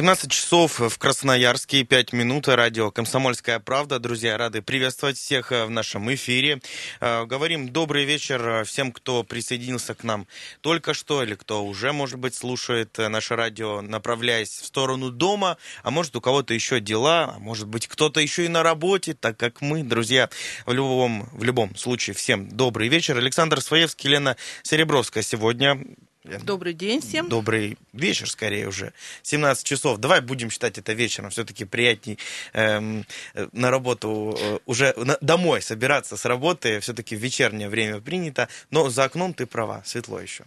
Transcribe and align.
17 0.00 0.30
часов 0.30 0.80
в 0.80 0.96
Красноярске, 0.96 1.84
5 1.84 2.14
минут, 2.14 2.48
радио 2.48 2.90
«Комсомольская 2.90 3.58
правда». 3.58 3.98
Друзья, 3.98 4.38
рады 4.38 4.62
приветствовать 4.62 5.18
всех 5.18 5.52
э, 5.52 5.66
в 5.66 5.70
нашем 5.70 6.10
эфире. 6.14 6.62
Э, 7.02 7.26
говорим 7.26 7.68
добрый 7.68 8.06
вечер 8.06 8.64
всем, 8.64 8.92
кто 8.92 9.24
присоединился 9.24 9.94
к 9.94 10.02
нам 10.02 10.26
только 10.62 10.94
что, 10.94 11.22
или 11.22 11.34
кто 11.34 11.66
уже, 11.66 11.92
может 11.92 12.18
быть, 12.18 12.34
слушает 12.34 12.98
э, 12.98 13.08
наше 13.08 13.36
радио, 13.36 13.82
направляясь 13.82 14.48
в 14.48 14.64
сторону 14.64 15.10
дома, 15.10 15.58
а 15.82 15.90
может, 15.90 16.16
у 16.16 16.22
кого-то 16.22 16.54
еще 16.54 16.80
дела, 16.80 17.34
а 17.36 17.38
может 17.38 17.68
быть, 17.68 17.86
кто-то 17.86 18.20
еще 18.20 18.46
и 18.46 18.48
на 18.48 18.62
работе, 18.62 19.12
так 19.12 19.36
как 19.36 19.60
мы, 19.60 19.82
друзья, 19.82 20.30
в 20.64 20.72
любом, 20.72 21.28
в 21.32 21.44
любом 21.44 21.76
случае, 21.76 22.14
всем 22.14 22.48
добрый 22.48 22.88
вечер. 22.88 23.18
Александр 23.18 23.60
Своевский, 23.60 24.08
Лена 24.08 24.38
Серебровская 24.62 25.22
сегодня 25.22 25.78
Добрый 26.24 26.74
день 26.74 27.00
всем. 27.00 27.30
Добрый 27.30 27.78
вечер, 27.94 28.28
скорее 28.28 28.68
уже. 28.68 28.92
17 29.22 29.64
часов. 29.64 29.98
Давай 29.98 30.20
будем 30.20 30.50
считать 30.50 30.76
это 30.76 30.92
вечером. 30.92 31.30
Все-таки 31.30 31.64
приятней 31.64 32.18
эм, 32.52 33.06
на 33.52 33.70
работу 33.70 34.36
э, 34.38 34.58
уже 34.66 34.92
на, 34.98 35.16
домой 35.22 35.62
собираться 35.62 36.18
с 36.18 36.26
работы. 36.26 36.80
Все-таки 36.80 37.16
вечернее 37.16 37.70
время 37.70 38.00
принято. 38.00 38.48
Но 38.70 38.90
за 38.90 39.04
окном 39.04 39.32
ты 39.32 39.46
права, 39.46 39.82
светло 39.86 40.20
еще. 40.20 40.44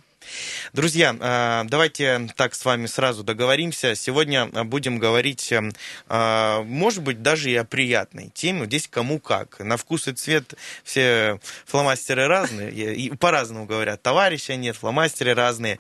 Друзья, 0.74 1.16
а, 1.20 1.64
давайте 1.66 2.30
так 2.36 2.56
с 2.56 2.66
вами 2.66 2.86
сразу 2.86 3.24
договоримся. 3.24 3.96
Сегодня 3.96 4.46
будем 4.46 5.00
говорить, 5.00 5.52
эм, 5.52 5.72
а, 6.08 6.64
может 6.64 7.04
быть, 7.04 7.22
даже 7.22 7.52
и 7.52 7.56
о 7.56 7.64
приятной 7.64 8.32
теме. 8.34 8.66
Здесь 8.66 8.88
кому 8.88 9.20
как. 9.20 9.60
На 9.60 9.78
вкус 9.78 10.08
и 10.08 10.14
цвет 10.14 10.54
все 10.84 11.40
фломастеры 11.66 12.28
разные. 12.28 12.72
И 12.72 13.16
по-разному 13.16 13.66
говорят. 13.66 14.02
Товарища 14.02 14.56
нет, 14.56 14.76
фломастеры 14.76 15.34
разные. 15.34 15.80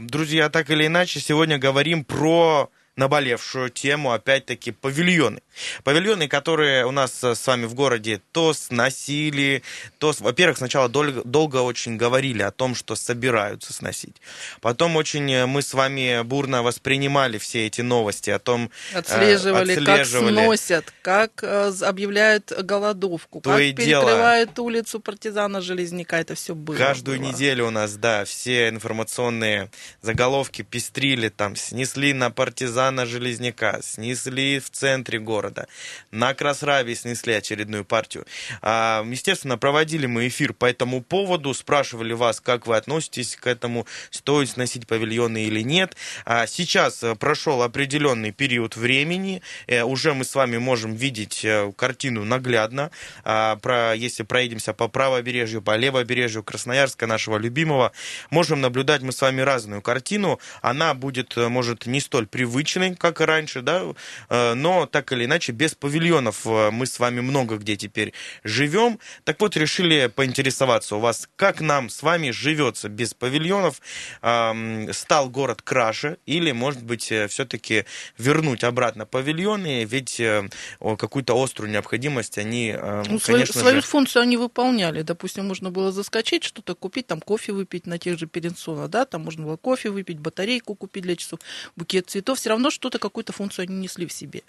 Друзья, 0.00 0.48
так 0.48 0.70
или 0.70 0.86
иначе, 0.86 1.20
сегодня 1.20 1.58
говорим 1.58 2.04
про 2.04 2.70
наболевшую 2.96 3.70
тему, 3.70 4.12
опять-таки, 4.12 4.70
павильоны. 4.70 5.40
Павильоны, 5.82 6.28
которые 6.28 6.86
у 6.86 6.92
нас 6.92 7.24
э, 7.24 7.34
с 7.34 7.46
вами 7.46 7.66
в 7.66 7.74
городе 7.74 8.20
то 8.32 8.54
сносили, 8.54 9.62
то, 9.98 10.14
во-первых, 10.20 10.58
сначала 10.58 10.88
долго, 10.88 11.22
долго 11.24 11.58
очень 11.58 11.96
говорили 11.96 12.42
о 12.42 12.50
том, 12.50 12.74
что 12.74 12.94
собираются 12.94 13.72
сносить. 13.72 14.16
Потом 14.60 14.96
очень 14.96 15.30
э, 15.32 15.46
мы 15.46 15.62
с 15.62 15.74
вами 15.74 16.22
бурно 16.22 16.62
воспринимали 16.62 17.38
все 17.38 17.66
эти 17.66 17.80
новости 17.80 18.30
о 18.30 18.38
том... 18.38 18.70
Отслеживали, 18.92 19.74
э, 19.74 19.78
отслеживали. 19.78 20.34
как 20.34 20.44
сносят, 20.44 20.94
как 21.02 21.30
э, 21.42 21.72
объявляют 21.82 22.52
голодовку, 22.62 23.40
то 23.40 23.50
как 23.50 23.60
и 23.60 23.72
перекрывают 23.72 24.54
дело. 24.54 24.66
улицу 24.66 25.00
партизана 25.00 25.60
Железняка. 25.60 26.20
Это 26.20 26.36
все 26.36 26.54
было. 26.54 26.76
Каждую 26.76 27.18
было. 27.18 27.28
неделю 27.28 27.66
у 27.66 27.70
нас, 27.70 27.96
да, 27.96 28.24
все 28.24 28.68
информационные 28.68 29.70
заголовки 30.00 30.62
пестрили, 30.62 31.28
там, 31.28 31.56
снесли 31.56 32.12
на 32.12 32.30
партизана 32.30 32.83
Железняка, 33.06 33.80
снесли 33.82 34.58
в 34.58 34.70
центре 34.70 35.18
города. 35.18 35.68
На 36.10 36.34
Красраве 36.34 36.94
снесли 36.94 37.34
очередную 37.34 37.84
партию. 37.84 38.26
А, 38.62 39.04
естественно, 39.06 39.58
проводили 39.58 40.06
мы 40.06 40.28
эфир 40.28 40.52
по 40.52 40.66
этому 40.66 41.02
поводу, 41.02 41.54
спрашивали 41.54 42.12
вас, 42.12 42.40
как 42.40 42.66
вы 42.66 42.76
относитесь 42.76 43.36
к 43.36 43.46
этому, 43.46 43.86
стоит 44.10 44.50
сносить 44.50 44.86
павильоны 44.86 45.44
или 45.44 45.60
нет. 45.60 45.96
А, 46.24 46.46
сейчас 46.46 47.02
э, 47.02 47.14
прошел 47.14 47.62
определенный 47.62 48.32
период 48.32 48.76
времени, 48.76 49.42
э, 49.66 49.82
уже 49.82 50.14
мы 50.14 50.24
с 50.24 50.34
вами 50.34 50.58
можем 50.58 50.94
видеть 50.94 51.44
э, 51.44 51.72
картину 51.76 52.24
наглядно. 52.24 52.90
А, 53.24 53.56
про, 53.56 53.94
если 53.94 54.22
проедемся 54.22 54.72
по 54.72 54.88
правобережью, 54.88 55.62
по 55.62 55.76
левобережью 55.76 56.42
Красноярска, 56.42 57.06
нашего 57.06 57.38
любимого, 57.38 57.92
можем 58.30 58.60
наблюдать 58.60 59.02
мы 59.02 59.12
с 59.12 59.20
вами 59.20 59.40
разную 59.40 59.82
картину. 59.82 60.40
Она 60.62 60.94
будет, 60.94 61.36
может, 61.36 61.86
не 61.86 62.00
столь 62.00 62.26
привычной, 62.74 62.96
как 62.96 63.20
и 63.20 63.24
раньше, 63.24 63.62
да, 63.62 63.84
но 64.30 64.86
так 64.86 65.12
или 65.12 65.24
иначе 65.24 65.52
без 65.52 65.74
павильонов 65.74 66.46
э, 66.46 66.70
мы 66.70 66.86
с 66.86 66.98
вами 66.98 67.20
много 67.20 67.56
где 67.56 67.76
теперь 67.76 68.12
живем. 68.42 68.98
Так 69.24 69.40
вот, 69.40 69.56
решили 69.56 70.06
поинтересоваться 70.06 70.96
у 70.96 71.00
вас, 71.00 71.28
как 71.36 71.60
нам 71.60 71.88
с 71.88 72.02
вами 72.02 72.30
живется 72.30 72.88
без 72.88 73.14
павильонов. 73.14 73.80
Стал 74.20 75.30
город 75.30 75.62
краше 75.62 76.18
или, 76.26 76.52
может 76.52 76.82
быть, 76.82 77.10
э, 77.12 77.28
все-таки 77.28 77.84
вернуть 78.18 78.64
обратно 78.64 79.06
павильоны, 79.06 79.84
ведь 79.84 80.20
э, 80.20 80.48
какую-то 80.80 81.42
острую 81.42 81.70
необходимость 81.70 82.38
они, 82.38 82.74
ну, 83.08 83.18
конечно 83.18 83.60
свою, 83.60 83.76
же... 83.76 83.82
функцию 83.82 84.22
они 84.22 84.36
выполняли. 84.36 85.02
Допустим, 85.02 85.46
можно 85.46 85.70
было 85.70 85.92
заскочить, 85.92 86.44
что-то 86.44 86.74
купить, 86.74 87.06
там 87.06 87.20
кофе 87.20 87.52
выпить 87.52 87.86
на 87.86 87.98
тех 87.98 88.18
же 88.18 88.26
Перенсона, 88.26 88.88
да, 88.88 89.04
там 89.04 89.22
можно 89.22 89.44
было 89.44 89.56
кофе 89.56 89.90
выпить, 89.90 90.18
батарейку 90.18 90.74
купить 90.74 91.02
для 91.02 91.16
часов, 91.16 91.40
букет 91.76 92.10
цветов. 92.10 92.38
Все 92.38 92.50
равно 92.50 92.63
что-то, 92.70 92.98
какую-то 92.98 93.32
функцию 93.32 93.64
они 93.64 93.76
несли 93.76 94.06
в 94.06 94.12
себе. 94.12 94.42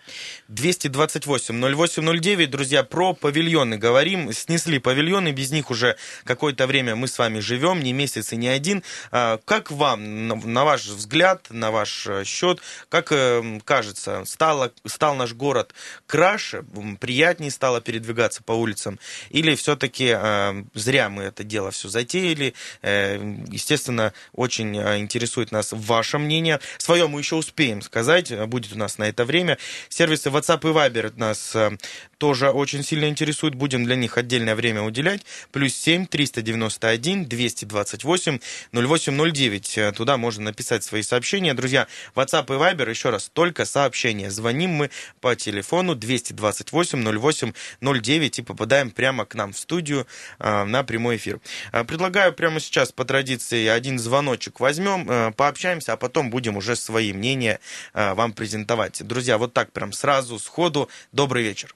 228-0809, 0.49 2.47
друзья, 2.47 2.83
про 2.83 3.13
павильоны 3.13 3.77
говорим. 3.77 4.31
Снесли 4.33 4.79
павильоны, 4.79 5.31
без 5.31 5.51
них 5.51 5.71
уже 5.71 5.97
какое-то 6.23 6.67
время 6.67 6.95
мы 6.95 7.07
с 7.07 7.17
вами 7.17 7.39
живем, 7.39 7.81
не 7.81 7.93
месяц 7.93 8.33
и 8.33 8.37
не 8.37 8.47
один. 8.47 8.83
А, 9.11 9.39
как 9.45 9.71
вам, 9.71 10.27
на 10.27 10.63
ваш 10.63 10.85
взгляд, 10.85 11.47
на 11.49 11.71
ваш 11.71 12.07
э, 12.07 12.23
счет, 12.23 12.61
как 12.89 13.11
э, 13.11 13.59
кажется, 13.63 14.23
стало, 14.25 14.71
стал 14.85 15.15
наш 15.15 15.33
город 15.33 15.73
краше, 16.07 16.63
приятнее 16.99 17.51
стало 17.51 17.81
передвигаться 17.81 18.43
по 18.43 18.53
улицам? 18.53 18.99
Или 19.29 19.55
все-таки 19.55 20.13
э, 20.15 20.63
зря 20.73 21.09
мы 21.09 21.23
это 21.23 21.43
дело 21.43 21.71
все 21.71 21.89
затеяли? 21.89 22.53
Естественно, 22.81 24.13
очень 24.33 24.75
интересует 24.77 25.51
нас 25.51 25.69
ваше 25.71 26.17
мнение. 26.17 26.59
Свое 26.77 27.07
мы 27.07 27.19
еще 27.19 27.35
успеем 27.35 27.81
сказать, 27.81 28.04
будет 28.47 28.73
у 28.73 28.77
нас 28.77 28.97
на 28.97 29.05
это 29.05 29.25
время. 29.25 29.57
Сервисы 29.89 30.29
WhatsApp 30.29 30.59
и 30.69 30.73
Viber 30.73 31.13
нас 31.17 31.55
э, 31.55 31.71
тоже 32.17 32.49
очень 32.49 32.83
сильно 32.83 33.09
интересует. 33.09 33.55
Будем 33.55 33.85
для 33.85 33.95
них 33.95 34.17
отдельное 34.17 34.55
время 34.55 34.81
уделять. 34.81 35.21
Плюс 35.51 35.73
7 35.75 36.05
391 36.05 37.25
228 37.25 38.39
0809. 38.73 39.95
Туда 39.95 40.17
можно 40.17 40.45
написать 40.45 40.83
свои 40.83 41.01
сообщения. 41.01 41.53
Друзья, 41.53 41.87
WhatsApp 42.15 42.45
и 42.45 42.57
Viber, 42.57 42.89
еще 42.89 43.09
раз, 43.09 43.29
только 43.33 43.65
сообщения. 43.65 44.29
Звоним 44.29 44.71
мы 44.71 44.89
по 45.21 45.35
телефону 45.35 45.95
228 45.95 47.19
08 47.19 47.53
09 47.81 48.39
и 48.39 48.41
попадаем 48.41 48.91
прямо 48.91 49.25
к 49.25 49.35
нам 49.35 49.53
в 49.53 49.57
студию 49.57 50.07
э, 50.39 50.63
на 50.63 50.83
прямой 50.83 51.17
эфир. 51.17 51.39
Э, 51.71 51.83
предлагаю 51.83 52.33
прямо 52.33 52.59
сейчас 52.59 52.91
по 52.91 53.05
традиции 53.05 53.67
один 53.67 53.99
звоночек 53.99 54.59
возьмем, 54.59 55.33
пообщаемся, 55.33 55.93
а 55.93 55.97
потом 55.97 56.29
будем 56.29 56.57
уже 56.57 56.75
свои 56.75 57.13
мнения 57.13 57.59
вам 57.95 58.33
презентовать. 58.33 59.01
Друзья, 59.07 59.37
вот 59.37 59.53
так 59.53 59.71
прям 59.71 59.91
сразу, 59.91 60.37
сходу. 60.37 60.89
Добрый 61.11 61.43
вечер. 61.43 61.73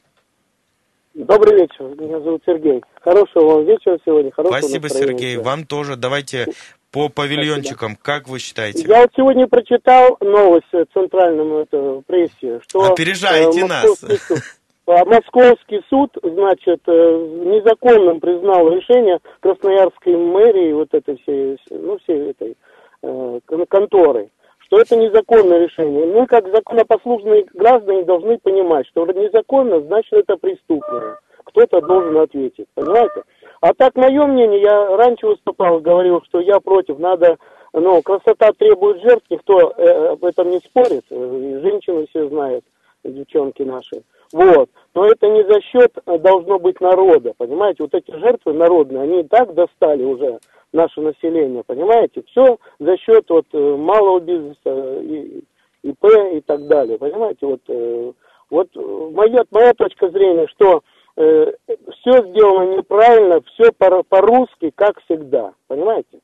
Добрый 1.15 1.55
вечер, 1.55 1.85
меня 1.99 2.19
зовут 2.19 2.41
Сергей. 2.45 2.81
Хорошего 3.01 3.55
вам 3.55 3.65
вечера 3.65 3.99
сегодня, 4.05 4.31
хорошего 4.31 4.59
Спасибо, 4.59 4.89
Сергей, 4.89 5.37
вам 5.37 5.65
тоже. 5.65 5.95
Давайте 5.95 6.47
по 6.91 7.09
павильончикам, 7.09 7.91
Спасибо. 7.91 8.03
как 8.03 8.27
вы 8.29 8.39
считаете? 8.39 8.85
Я 8.87 9.01
вот 9.01 9.09
сегодня 9.15 9.47
прочитал 9.47 10.17
новость 10.21 10.71
в 10.71 10.85
центральном 10.93 11.57
это, 11.57 12.01
прессе, 12.07 12.61
что... 12.67 12.91
Опережаете 12.91 13.61
э, 13.61 13.65
нас. 13.67 13.99
Суд, 13.99 14.39
а 14.87 15.05
московский 15.05 15.81
суд, 15.89 16.15
значит, 16.23 16.81
э, 16.87 16.91
незаконным 16.91 18.19
признал 18.19 18.69
решение 18.69 19.19
Красноярской 19.41 20.15
мэрии, 20.15 20.73
вот 20.73 20.93
этой 20.93 21.17
всей, 21.17 21.57
ну, 21.69 21.99
всей 21.99 22.31
этой 22.31 22.55
э, 23.03 23.39
конторы 23.67 24.29
что 24.69 24.79
это 24.79 24.95
незаконное 24.95 25.65
решение. 25.65 26.05
Мы, 26.05 26.27
как 26.27 26.47
законопослушные 26.53 27.45
граждане, 27.55 28.03
должны 28.03 28.37
понимать, 28.37 28.87
что 28.87 29.05
незаконно, 29.07 29.81
значит, 29.81 30.13
это 30.13 30.37
преступное. 30.37 31.17
Кто-то 31.45 31.81
должен 31.81 32.15
ответить, 32.17 32.67
понимаете? 32.75 33.23
А 33.61 33.73
так, 33.73 33.95
мое 33.95 34.27
мнение, 34.27 34.61
я 34.61 34.95
раньше 34.95 35.25
выступал, 35.25 35.79
говорил, 35.79 36.21
что 36.27 36.39
я 36.39 36.59
против, 36.59 36.99
надо, 36.99 37.37
ну, 37.73 37.99
красота 38.03 38.51
требует 38.53 39.01
жертв, 39.01 39.25
никто 39.31 39.73
э, 39.75 40.09
об 40.09 40.23
этом 40.23 40.51
не 40.51 40.59
спорит, 40.59 41.03
э, 41.09 41.59
женщины 41.63 42.05
все 42.09 42.29
знают, 42.29 42.63
девчонки 43.09 43.63
наши. 43.63 44.03
Вот. 44.31 44.69
Но 44.93 45.05
это 45.05 45.27
не 45.27 45.43
за 45.43 45.61
счет 45.61 45.91
э, 46.05 46.17
должно 46.19 46.59
быть 46.59 46.79
народа, 46.81 47.33
понимаете? 47.37 47.83
Вот 47.83 47.93
эти 47.93 48.11
жертвы 48.17 48.53
народные, 48.53 49.03
они 49.03 49.21
и 49.21 49.27
так 49.27 49.53
достали 49.53 50.03
уже 50.03 50.39
наше 50.71 51.01
население, 51.01 51.63
понимаете? 51.65 52.23
Все 52.27 52.57
за 52.79 52.97
счет 52.97 53.25
вот 53.29 53.45
э, 53.53 53.75
малого 53.75 54.19
бизнеса, 54.19 54.99
и, 55.01 55.43
ИП 55.83 56.05
и 56.33 56.41
так 56.41 56.67
далее, 56.67 56.97
понимаете? 56.97 57.45
Вот, 57.45 57.61
э, 57.67 58.11
вот 58.49 58.67
моя, 58.75 59.43
моя 59.51 59.73
точка 59.73 60.09
зрения, 60.09 60.47
что 60.47 60.81
э, 61.17 61.51
все 61.67 62.11
сделано 62.29 62.77
неправильно, 62.77 63.41
все 63.53 63.71
по- 63.71 64.03
по-русски, 64.03 64.71
как 64.75 65.01
всегда, 65.03 65.53
понимаете? 65.67 66.19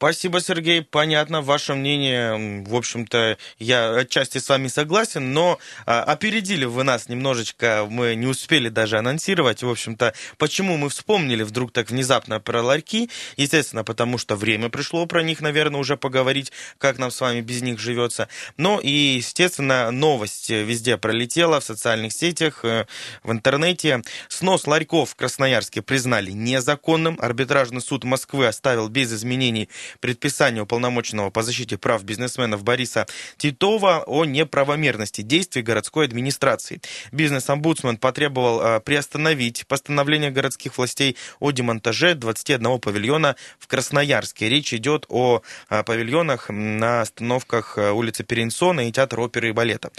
Спасибо, 0.00 0.40
Сергей. 0.40 0.80
Понятно, 0.80 1.42
ваше 1.42 1.74
мнение, 1.74 2.64
в 2.64 2.74
общем-то, 2.74 3.36
я 3.58 3.94
отчасти 3.96 4.38
с 4.38 4.48
вами 4.48 4.68
согласен, 4.68 5.34
но 5.34 5.58
а, 5.84 6.02
опередили 6.02 6.64
вы 6.64 6.84
нас 6.84 7.10
немножечко, 7.10 7.86
мы 7.86 8.14
не 8.14 8.26
успели 8.26 8.70
даже 8.70 8.96
анонсировать, 8.96 9.62
в 9.62 9.68
общем-то, 9.68 10.14
почему 10.38 10.78
мы 10.78 10.88
вспомнили 10.88 11.42
вдруг 11.42 11.72
так 11.72 11.90
внезапно 11.90 12.40
про 12.40 12.62
ларьки. 12.62 13.10
Естественно, 13.36 13.84
потому 13.84 14.16
что 14.16 14.36
время 14.36 14.70
пришло 14.70 15.04
про 15.04 15.22
них, 15.22 15.42
наверное, 15.42 15.78
уже 15.78 15.98
поговорить, 15.98 16.50
как 16.78 16.96
нам 16.96 17.10
с 17.10 17.20
вами 17.20 17.42
без 17.42 17.60
них 17.60 17.78
живется. 17.78 18.30
Но 18.56 18.80
и, 18.80 18.88
естественно, 18.88 19.90
новость 19.90 20.48
везде 20.48 20.96
пролетела, 20.96 21.60
в 21.60 21.64
социальных 21.64 22.14
сетях, 22.14 22.64
э, 22.64 22.86
в 23.22 23.32
интернете. 23.32 24.02
Снос 24.30 24.66
ларьков 24.66 25.10
в 25.10 25.16
Красноярске 25.16 25.82
признали 25.82 26.30
незаконным. 26.30 27.18
Арбитражный 27.20 27.82
суд 27.82 28.04
Москвы 28.04 28.46
оставил 28.46 28.88
без 28.88 29.12
изменений 29.12 29.68
предписание 30.00 30.62
уполномоченного 30.62 31.30
по 31.30 31.42
защите 31.42 31.76
прав 31.78 32.04
бизнесменов 32.04 32.62
Бориса 32.62 33.06
Титова 33.36 34.04
о 34.06 34.24
неправомерности 34.24 35.22
действий 35.22 35.62
городской 35.62 36.06
администрации. 36.06 36.80
Бизнес-омбудсмен 37.12 37.96
потребовал 37.96 38.60
э, 38.60 38.80
приостановить 38.80 39.66
постановление 39.66 40.30
городских 40.30 40.78
властей 40.78 41.16
о 41.40 41.50
демонтаже 41.50 42.14
21 42.14 42.78
павильона 42.78 43.36
в 43.58 43.66
Красноярске. 43.66 44.48
Речь 44.48 44.72
идет 44.74 45.06
о 45.08 45.42
э, 45.68 45.82
павильонах 45.82 46.50
на 46.50 47.02
остановках 47.02 47.78
э, 47.78 47.90
улицы 47.90 48.24
Перенсона 48.24 48.88
и 48.88 48.92
театра 48.92 49.22
оперы 49.22 49.48
и 49.48 49.52
балета. 49.52 49.90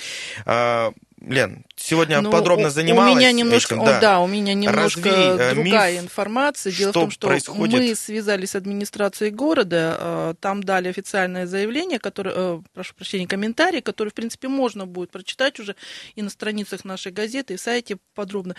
Лен, 1.22 1.66
сегодня 1.76 2.20
ну, 2.20 2.32
подробно 2.32 2.72
занималась 2.72 3.14
у 3.14 3.18
меня 3.18 3.32
немножко, 3.32 3.76
этим, 3.76 3.86
да. 3.86 4.00
да, 4.00 4.20
у 4.22 4.28
меня 4.28 4.56
немножко 4.56 5.02
Развей, 5.02 5.54
другая 5.54 5.94
миф, 5.94 6.04
информация. 6.04 6.74
Дело 6.74 6.90
в 6.90 6.94
том, 6.94 7.12
что 7.12 7.28
происходит? 7.28 7.80
мы 7.80 7.96
связались 7.96 8.52
с 8.52 8.56
администрацией 8.56 9.30
города, 9.30 9.98
э, 10.00 10.34
там 10.40 10.64
дали 10.64 10.88
официальное 10.88 11.46
заявление, 11.46 12.00
которое, 12.00 12.34
э, 12.36 12.62
прошу 12.74 12.96
прощения, 12.96 13.28
комментарий, 13.28 13.82
который, 13.82 14.10
в 14.10 14.16
принципе, 14.16 14.48
можно 14.48 14.88
будет 14.88 15.12
прочитать 15.12 15.60
уже 15.60 15.76
и 16.16 16.24
на 16.24 16.32
страницах 16.32 16.86
нашей 16.86 17.12
газеты, 17.12 17.54
и 17.54 17.58
в 17.58 17.62
сайте 17.62 17.98
подробно. 18.16 18.56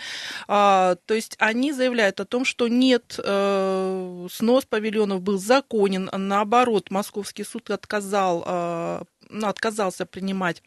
А, 0.47 0.95
то 1.05 1.13
есть 1.13 1.35
они 1.39 1.73
заявляют 1.73 2.21
о 2.21 2.25
том, 2.25 2.45
что 2.45 2.69
нет, 2.69 3.19
э, 3.21 4.27
снос 4.31 4.63
павильонов 4.63 5.21
был 5.21 5.37
законен, 5.37 6.09
наоборот, 6.15 6.91
Московский 6.91 7.43
суд 7.43 7.69
отказал, 7.71 9.03
ну, 9.29 9.47
отказался 9.47 10.05
принимать 10.05 10.61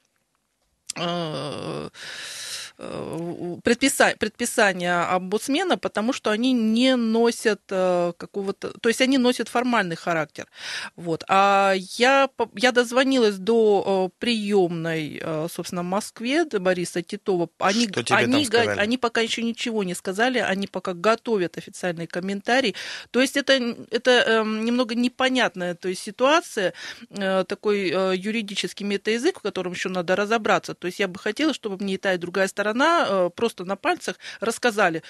Oh. 0.97 1.91
Э, 2.79 3.57
предписа, 3.65 4.15
предписания 4.19 5.09
омбудсмена, 5.09 5.79
потому 5.79 6.13
что 6.13 6.31
они 6.31 6.53
не 6.53 6.95
носят 6.97 7.63
э, 7.71 8.13
какого-то... 8.19 8.79
То 8.79 8.91
есть 8.91 9.01
они 9.01 9.17
носят 9.17 9.49
формальный 9.49 9.97
характер. 9.97 10.47
Вот. 10.95 11.25
А 11.27 11.73
я, 11.75 12.29
я 12.55 12.73
дозвонилась 12.73 13.37
до 13.37 14.11
э, 14.13 14.19
приемной, 14.19 15.23
собственно, 15.51 15.83
в 15.83 15.87
Москве, 15.87 16.45
до 16.45 16.61
Бориса 16.61 17.01
Титова. 17.01 17.49
Они, 17.59 17.89
что 17.89 18.03
тебе 18.03 18.17
они, 18.19 18.47
там 18.47 18.79
они 18.79 18.99
пока 18.99 19.23
еще 19.23 19.43
ничего 19.43 19.83
не 19.83 19.95
сказали, 19.95 20.39
они 20.39 20.67
пока 20.67 20.93
готовят 20.93 21.57
официальный 21.57 22.07
комментарий. 22.07 22.75
То 23.11 23.23
есть 23.23 23.39
это, 23.39 23.55
это 23.91 24.11
эм, 24.11 24.65
немного 24.65 24.95
непонятная 24.95 25.75
то 25.75 25.89
есть 25.89 26.03
ситуация, 26.03 26.75
такой 27.09 27.89
юридический 28.17 28.85
метаязык, 28.85 29.39
в 29.39 29.43
котором 29.43 29.73
еще 29.73 29.89
надо 29.89 30.15
разобраться. 30.15 30.75
То 30.75 30.87
есть 30.87 30.99
я 30.99 31.09
бы 31.09 31.19
хотела, 31.19 31.55
чтобы 31.55 31.83
мне 31.83 31.95
и 31.95 31.99
та, 31.99 32.15
и 32.15 32.19
другая 32.19 32.49
сторона 32.49 32.66
сторона 32.67 33.07
э, 33.09 33.31
просто 33.31 33.65
на 33.65 33.77
пальцах 33.77 34.17
рассказали, 34.41 35.03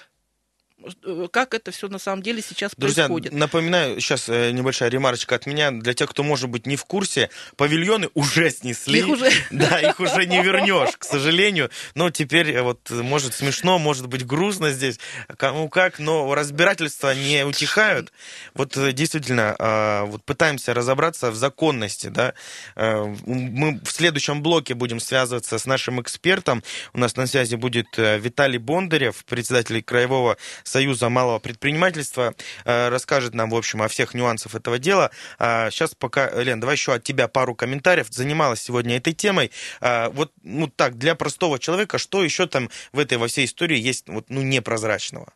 как 1.32 1.54
это 1.54 1.70
все 1.70 1.88
на 1.88 1.98
самом 1.98 2.22
деле 2.22 2.42
сейчас 2.42 2.72
Друзья, 2.76 3.06
происходит. 3.06 3.32
напоминаю, 3.32 3.98
сейчас 4.00 4.28
э, 4.28 4.50
небольшая 4.50 4.90
ремарочка 4.90 5.34
от 5.34 5.46
меня. 5.46 5.70
Для 5.70 5.94
тех, 5.94 6.10
кто, 6.10 6.22
может 6.22 6.50
быть, 6.50 6.66
не 6.66 6.76
в 6.76 6.84
курсе, 6.84 7.30
павильоны 7.56 8.10
уже 8.14 8.50
снесли. 8.50 8.98
Их 8.98 9.08
уже... 9.08 9.30
Да, 9.50 9.80
их 9.80 10.00
уже 10.00 10.26
не 10.26 10.42
вернешь, 10.42 10.96
к 10.98 11.04
сожалению. 11.04 11.70
Но 11.94 12.10
теперь, 12.10 12.50
э, 12.50 12.62
вот, 12.62 12.90
может, 12.90 13.34
смешно, 13.34 13.78
может 13.78 14.06
быть, 14.06 14.26
грустно 14.26 14.70
здесь, 14.70 14.98
кому 15.38 15.70
как, 15.70 15.98
но 15.98 16.34
разбирательства 16.34 17.14
не 17.14 17.44
утихают. 17.44 18.12
Вот, 18.54 18.76
действительно, 18.92 19.56
а, 19.58 20.04
вот 20.04 20.24
пытаемся 20.24 20.74
разобраться 20.74 21.30
в 21.30 21.36
законности, 21.36 22.08
да. 22.08 22.34
Мы 22.76 23.80
в 23.82 23.90
следующем 23.90 24.42
блоке 24.42 24.74
будем 24.74 25.00
связываться 25.00 25.58
с 25.58 25.64
нашим 25.64 26.02
экспертом. 26.02 26.62
У 26.92 26.98
нас 26.98 27.16
на 27.16 27.26
связи 27.26 27.54
будет 27.54 27.86
Виталий 27.96 28.58
Бондарев, 28.58 29.24
председатель 29.24 29.82
Краевого 29.82 30.36
Союза 30.66 31.08
малого 31.08 31.38
предпринимательства, 31.38 32.34
э, 32.64 32.88
расскажет 32.88 33.34
нам, 33.34 33.50
в 33.50 33.56
общем, 33.56 33.82
о 33.82 33.88
всех 33.88 34.14
нюансах 34.14 34.54
этого 34.54 34.78
дела. 34.78 35.10
Сейчас 35.38 35.92
а, 35.92 35.96
пока, 35.98 36.30
Лен, 36.30 36.60
давай 36.60 36.76
еще 36.76 36.94
от 36.94 37.04
тебя 37.04 37.28
пару 37.28 37.54
комментариев. 37.54 38.06
Занималась 38.10 38.60
сегодня 38.60 38.96
этой 38.96 39.12
темой. 39.12 39.50
А, 39.80 40.10
вот, 40.10 40.32
ну 40.42 40.68
так, 40.68 40.98
для 40.98 41.14
простого 41.14 41.58
человека, 41.58 41.98
что 41.98 42.24
еще 42.24 42.46
там 42.46 42.70
в 42.92 42.98
этой 42.98 43.18
во 43.18 43.28
всей 43.28 43.46
истории 43.46 43.78
есть 43.78 44.08
вот, 44.08 44.26
ну, 44.28 44.42
непрозрачного? 44.42 45.32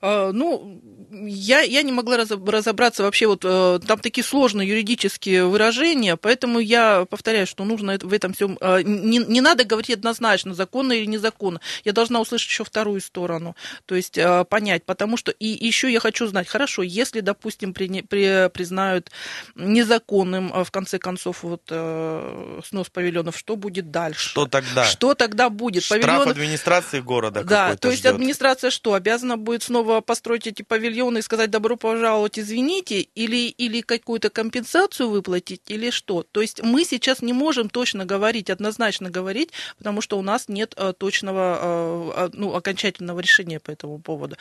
А, 0.00 0.32
ну, 0.32 0.80
я, 1.10 1.60
я 1.60 1.82
не 1.82 1.92
могла 1.92 2.16
разобраться 2.16 3.02
вообще, 3.02 3.26
вот 3.26 3.44
э, 3.44 3.80
там 3.86 3.98
такие 3.98 4.24
сложные 4.24 4.68
юридические 4.68 5.46
выражения, 5.46 6.16
поэтому 6.16 6.58
я 6.58 7.04
повторяю, 7.08 7.46
что 7.46 7.64
нужно 7.64 7.98
в 8.00 8.12
этом 8.12 8.32
всем... 8.32 8.58
Э, 8.60 8.82
не, 8.82 9.18
не 9.18 9.40
надо 9.40 9.64
говорить 9.64 9.90
однозначно, 9.90 10.54
законно 10.54 10.92
или 10.92 11.06
незаконно. 11.06 11.60
Я 11.84 11.92
должна 11.92 12.20
услышать 12.20 12.48
еще 12.48 12.64
вторую 12.64 13.00
сторону, 13.00 13.56
то 13.86 13.94
есть 13.94 14.18
э, 14.18 14.44
понять, 14.44 14.84
потому 14.84 15.16
что... 15.16 15.32
И 15.32 15.46
еще 15.46 15.92
я 15.92 16.00
хочу 16.00 16.26
знать, 16.26 16.48
хорошо, 16.48 16.82
если, 16.82 17.20
допустим, 17.20 17.74
при, 17.74 18.02
при, 18.02 18.48
признают 18.48 19.10
незаконным, 19.54 20.64
в 20.64 20.70
конце 20.70 20.98
концов, 20.98 21.42
вот 21.42 21.62
снос 21.66 22.88
павильонов, 22.90 23.36
что 23.36 23.56
будет 23.56 23.90
дальше? 23.90 24.28
Что 24.30 24.46
тогда? 24.46 24.84
Что 24.84 25.14
тогда 25.14 25.50
будет? 25.50 25.82
Штраф 25.82 26.02
Павильон... 26.02 26.28
администрации 26.28 27.00
города 27.00 27.44
Да, 27.44 27.76
то 27.76 27.88
есть 27.88 28.00
ждет. 28.00 28.14
администрация 28.14 28.70
что, 28.70 28.94
обязана 28.94 29.36
будет 29.36 29.51
будет 29.52 29.62
снова 29.62 30.00
построить 30.00 30.46
эти 30.46 30.62
павильоны 30.62 31.18
и 31.18 31.22
сказать 31.22 31.50
добро 31.50 31.76
пожаловать, 31.76 32.38
извините, 32.38 33.00
или, 33.00 33.48
или 33.48 33.82
какую-то 33.82 34.30
компенсацию 34.30 35.10
выплатить, 35.10 35.60
или 35.68 35.90
что. 35.90 36.22
То 36.22 36.40
есть 36.40 36.62
мы 36.62 36.84
сейчас 36.84 37.20
не 37.20 37.34
можем 37.34 37.68
точно 37.68 38.06
говорить, 38.06 38.48
однозначно 38.48 39.10
говорить, 39.10 39.50
потому 39.76 40.00
что 40.00 40.18
у 40.18 40.22
нас 40.22 40.48
нет 40.48 40.72
а, 40.78 40.94
точного, 40.94 41.58
а, 41.60 42.30
ну, 42.32 42.54
окончательного 42.54 43.20
решения 43.20 43.60
по 43.60 43.70
этому 43.70 43.98
поводу. 43.98 44.36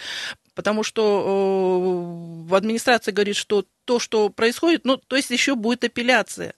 Потому 0.55 0.83
что 0.83 1.01
э, 1.03 2.49
в 2.49 2.55
администрации 2.55 3.11
говорит, 3.11 3.35
что 3.35 3.65
то, 3.83 3.99
что 3.99 4.29
происходит, 4.29 4.85
ну, 4.85 4.95
то 4.95 5.17
есть 5.17 5.29
еще 5.29 5.55
будет 5.55 5.83
апелляция 5.83 6.53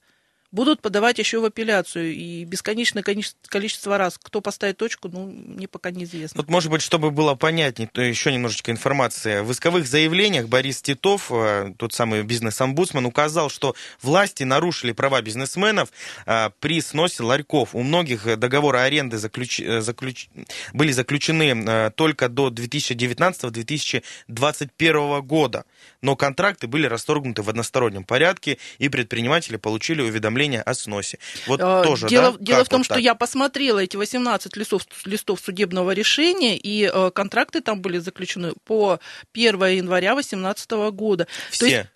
будут 0.54 0.82
подавать 0.82 1.20
еще 1.20 1.42
в 1.42 1.46
апелляцию. 1.46 2.14
И 2.14 2.46
бесконечное 2.46 3.04
количество 3.04 3.98
раз. 3.98 4.18
Кто 4.22 4.40
поставит 4.40 4.78
точку, 4.78 5.10
ну, 5.10 5.26
мне 5.26 5.68
пока 5.68 5.90
неизвестно. 5.92 6.40
Вот, 6.40 6.50
может 6.50 6.72
быть, 6.72 6.82
чтобы 6.82 7.12
было 7.12 7.36
понятнее, 7.36 7.90
то 7.92 8.02
еще 8.02 8.32
немножечко 8.32 8.72
информации. 8.72 9.42
В 9.42 9.52
исковых 9.52 9.86
заявлениях 9.88 10.48
Борис 10.48 10.82
Титов, 10.82 11.30
э, 11.32 11.74
тот 11.78 11.92
самый 11.94 12.24
бизнес-омбудсман, 12.24 13.06
указал, 13.06 13.50
что 13.50 13.76
власти 14.02 14.44
нарушили 14.44 14.94
права 14.94 15.22
бизнесменов 15.22 15.90
э, 16.26 16.50
при 16.60 16.80
сносе 16.82 17.24
ларьков. 17.24 17.74
У 17.74 17.82
многих 17.82 18.38
договоры 18.38 18.78
аренды 18.80 19.18
заключ... 19.18 19.60
Э, 19.60 19.82
заключ... 19.82 20.30
были 20.72 20.92
заключены 20.92 21.92
только 21.96 22.30
до 22.30 22.50
2019-2021 22.50 25.22
года. 25.22 25.66
Но 26.04 26.18
контракты 26.18 26.68
были 26.68 26.86
расторгнуты 26.86 27.42
в 27.42 27.50
одностороннем 27.50 28.04
порядке, 28.04 28.60
и 28.78 28.90
предприниматели 28.90 29.56
получили 29.56 30.02
уведомление 30.02 30.62
о 30.62 30.74
сносе. 30.74 31.18
Вот 31.48 31.62
а, 31.64 31.82
тоже, 31.82 32.08
дело, 32.10 32.34
да? 32.34 32.38
дело 32.40 32.58
как 32.60 32.68
в 32.68 32.70
том, 32.70 32.80
вот 32.82 32.86
что 32.86 32.94
так? 32.96 33.04
я 33.04 33.16
посмотрела 33.16 33.80
эти 33.80 33.96
18 33.96 34.56
листов, 34.58 34.84
листов 35.06 35.40
судебного 35.40 35.92
решения, 35.92 36.58
и 36.58 36.92
э, 36.94 37.12
контракты 37.12 37.62
там 37.62 37.82
были 37.82 38.00
заключены 38.00 38.52
по 38.66 39.00
1 39.34 39.64
января 39.68 40.14
2018 40.14 40.72
года. 40.92 41.28
Все? 41.50 41.60
То 41.60 41.66
есть, 41.66 41.88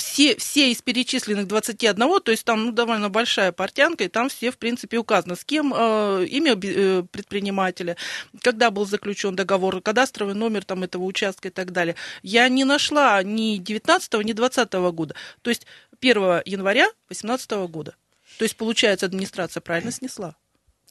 все, 0.00 0.34
все 0.36 0.70
из 0.70 0.80
перечисленных 0.80 1.46
21, 1.46 1.96
то 2.20 2.30
есть 2.30 2.44
там 2.44 2.64
ну, 2.64 2.72
довольно 2.72 3.10
большая 3.10 3.52
портянка, 3.52 4.04
и 4.04 4.08
там 4.08 4.28
все, 4.28 4.50
в 4.50 4.58
принципе, 4.58 4.96
указано, 4.96 5.36
с 5.36 5.44
кем 5.44 5.74
э, 5.76 6.26
имя 6.26 6.58
э, 6.60 7.02
предпринимателя, 7.10 7.96
когда 8.42 8.70
был 8.70 8.86
заключен 8.86 9.36
договор, 9.36 9.80
кадастровый 9.82 10.34
номер 10.34 10.64
там, 10.64 10.82
этого 10.82 11.04
участка 11.04 11.48
и 11.48 11.50
так 11.50 11.72
далее. 11.72 11.96
Я 12.22 12.48
не 12.48 12.64
нашла 12.64 13.22
ни 13.22 13.58
19 13.58 14.24
ни 14.24 14.32
20 14.32 14.72
года. 14.72 15.14
То 15.42 15.50
есть 15.50 15.66
1 16.00 16.42
января 16.46 16.86
2018 17.08 17.50
года. 17.70 17.94
То 18.38 18.44
есть, 18.44 18.56
получается, 18.56 19.06
администрация 19.06 19.60
правильно 19.60 19.92
снесла. 19.92 20.34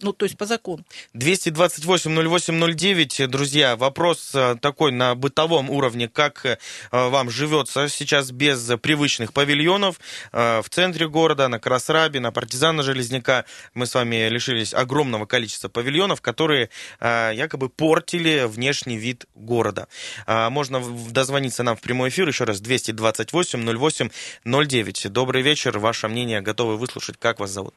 Ну, 0.02 0.14
то 0.14 0.26
есть 0.26 0.38
по 0.38 0.46
закону. 0.46 0.86
228-08-09, 1.14 3.28
друзья, 3.28 3.76
вопрос 3.76 4.32
э, 4.34 4.56
такой 4.62 4.94
на 4.94 5.14
бытовом 5.14 5.70
уровне, 5.70 6.08
как 6.08 6.46
э, 6.46 6.58
вам 6.90 7.30
живется 7.30 7.90
сейчас 7.90 8.32
без 8.32 8.66
привычных 8.82 9.34
павильонов 9.34 10.00
э, 10.32 10.62
в 10.62 10.70
центре 10.70 11.10
города, 11.10 11.50
на 11.50 11.60
Красрабе, 11.60 12.22
на 12.22 12.32
Партизана 12.32 12.82
Железняка. 12.82 13.44
Мы 13.74 13.88
с 13.88 13.94
вами 13.94 14.30
лишились 14.30 14.74
огромного 14.74 15.26
количества 15.26 15.68
павильонов, 15.68 16.22
которые 16.22 16.70
якобы 17.02 17.68
портили 17.68 18.46
внешний 18.48 18.98
вид 18.98 19.26
города. 19.36 19.90
Можно 20.28 20.82
дозвониться 21.10 21.64
нам 21.64 21.76
в 21.76 21.82
прямой 21.82 22.08
эфир, 22.10 22.28
еще 22.28 22.44
раз, 22.46 22.62
228-08-09. 22.62 25.10
Добрый 25.10 25.42
вечер, 25.42 25.80
ваше 25.80 26.08
мнение 26.08 26.42
готовы 26.42 26.78
выслушать. 26.78 27.18
Как 27.20 27.40
вас 27.40 27.50
зовут? 27.52 27.74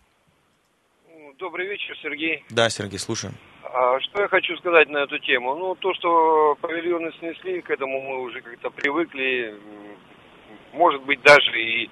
Добрый 1.43 1.67
вечер, 1.67 1.97
Сергей. 2.01 2.45
Да, 2.51 2.71
Сергей, 2.71 3.01
слушаем. 3.01 3.35
А, 3.65 3.99
что 3.99 4.23
я 4.23 4.29
хочу 4.29 4.57
сказать 4.59 4.89
на 4.89 4.99
эту 4.99 5.19
тему? 5.19 5.57
Ну, 5.57 5.75
то, 5.75 5.93
что 5.95 6.57
павильоны 6.61 7.11
снесли, 7.19 7.61
к 7.63 7.71
этому 7.71 8.01
мы 8.01 8.23
уже 8.23 8.41
как-то 8.43 8.71
привыкли. 8.71 9.53
Может 10.73 11.03
быть, 11.03 11.21
даже 11.23 11.61
и 11.61 11.91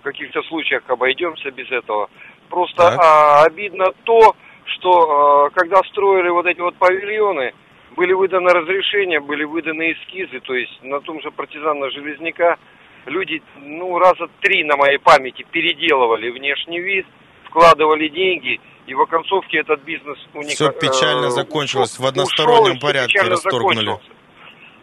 в 0.00 0.02
каких-то 0.02 0.42
случаях 0.42 0.82
обойдемся 0.88 1.50
без 1.50 1.70
этого. 1.70 2.10
Просто 2.50 2.88
а, 2.88 3.44
обидно 3.44 3.86
то, 4.04 4.36
что 4.66 4.90
а, 4.90 5.50
когда 5.50 5.78
строили 5.88 6.28
вот 6.28 6.44
эти 6.44 6.60
вот 6.60 6.76
павильоны, 6.76 7.54
были 7.96 8.12
выданы 8.12 8.50
разрешения, 8.50 9.18
были 9.18 9.44
выданы 9.44 9.92
эскизы, 9.92 10.40
то 10.40 10.54
есть 10.54 10.78
на 10.82 11.00
том 11.00 11.22
же 11.22 11.30
партизана 11.30 11.90
Железняка 11.90 12.58
люди, 13.06 13.42
ну, 13.56 13.98
раза 13.98 14.28
три 14.42 14.62
на 14.62 14.76
моей 14.76 14.98
памяти 14.98 15.46
переделывали 15.50 16.28
внешний 16.28 16.80
вид, 16.80 17.06
вкладывали 17.44 18.08
деньги, 18.08 18.60
и 18.90 18.94
в 18.94 19.00
оконцовке 19.00 19.58
этот 19.58 19.82
бизнес 19.82 20.18
у 20.34 20.38
них... 20.38 20.50
Все 20.50 20.70
э, 20.70 20.72
печально 20.72 21.30
закончилось, 21.30 21.96
в 22.00 22.04
одностороннем 22.04 22.76
ушел, 22.76 22.88
порядке 22.88 23.22
расторгнули. 23.22 23.96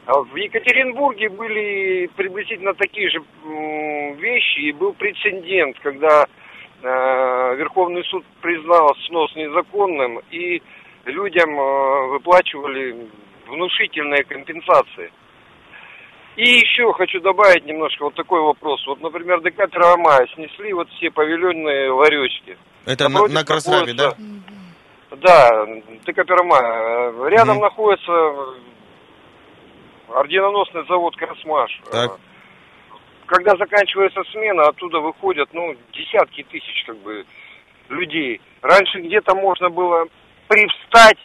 А 0.06 0.22
в 0.22 0.34
Екатеринбурге 0.38 1.28
были 1.28 2.10
приблизительно 2.16 2.74
такие 2.74 3.10
же 3.10 3.20
вещи, 4.16 4.60
и 4.60 4.72
был 4.72 4.94
прецедент, 4.94 5.78
когда 5.84 6.24
э, 6.24 7.56
Верховный 7.58 8.06
суд 8.06 8.24
признал 8.40 8.96
снос 9.08 9.36
незаконным, 9.36 10.22
и 10.32 10.62
людям 11.04 11.60
э, 11.60 12.08
выплачивали 12.08 13.10
внушительные 13.46 14.24
компенсации. 14.24 15.12
И 16.38 16.50
еще 16.50 16.94
хочу 16.94 17.20
добавить 17.20 17.66
немножко 17.66 18.06
вот 18.06 18.14
такой 18.14 18.40
вопрос. 18.40 18.88
Вот, 18.88 19.02
например, 19.02 19.42
ДК 19.42 19.60
1 19.64 20.00
мая 20.00 20.26
снесли 20.34 20.72
вот 20.72 20.88
все 20.92 21.12
павильонные 21.12 21.92
ларечки. 21.92 22.56
Это 22.88 23.10
на, 23.10 23.28
на 23.28 23.44
Красаве, 23.44 23.94
да? 23.94 24.14
Да, 25.12 25.64
1 25.64 26.48
мая. 26.48 27.30
Рядом 27.30 27.58
mm. 27.58 27.62
находится 27.62 28.12
орденоносный 30.10 30.88
завод 30.88 31.16
«Красмаш». 31.16 31.82
Так. 31.92 32.20
Когда 33.28 33.56
заканчивается 33.58 34.24
смена, 34.32 34.64
оттуда 34.64 35.00
выходят, 35.00 35.50
ну, 35.54 35.76
десятки 35.94 36.44
тысяч, 36.44 36.86
как 36.86 36.98
бы, 37.00 37.26
людей. 37.90 38.42
Раньше 38.62 39.02
где-то 39.02 39.36
можно 39.36 39.70
было 39.70 40.06
привстать, 40.48 41.18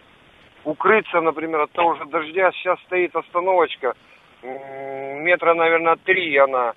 укрыться, 0.64 1.20
например, 1.20 1.60
от 1.60 1.72
того 1.72 1.94
же 1.94 2.04
дождя. 2.06 2.50
Сейчас 2.52 2.78
стоит 2.86 3.14
остановочка– 3.16 3.94
метра, 4.42 5.54
наверное, 5.54 5.96
три 6.04 6.36
она 6.36 6.74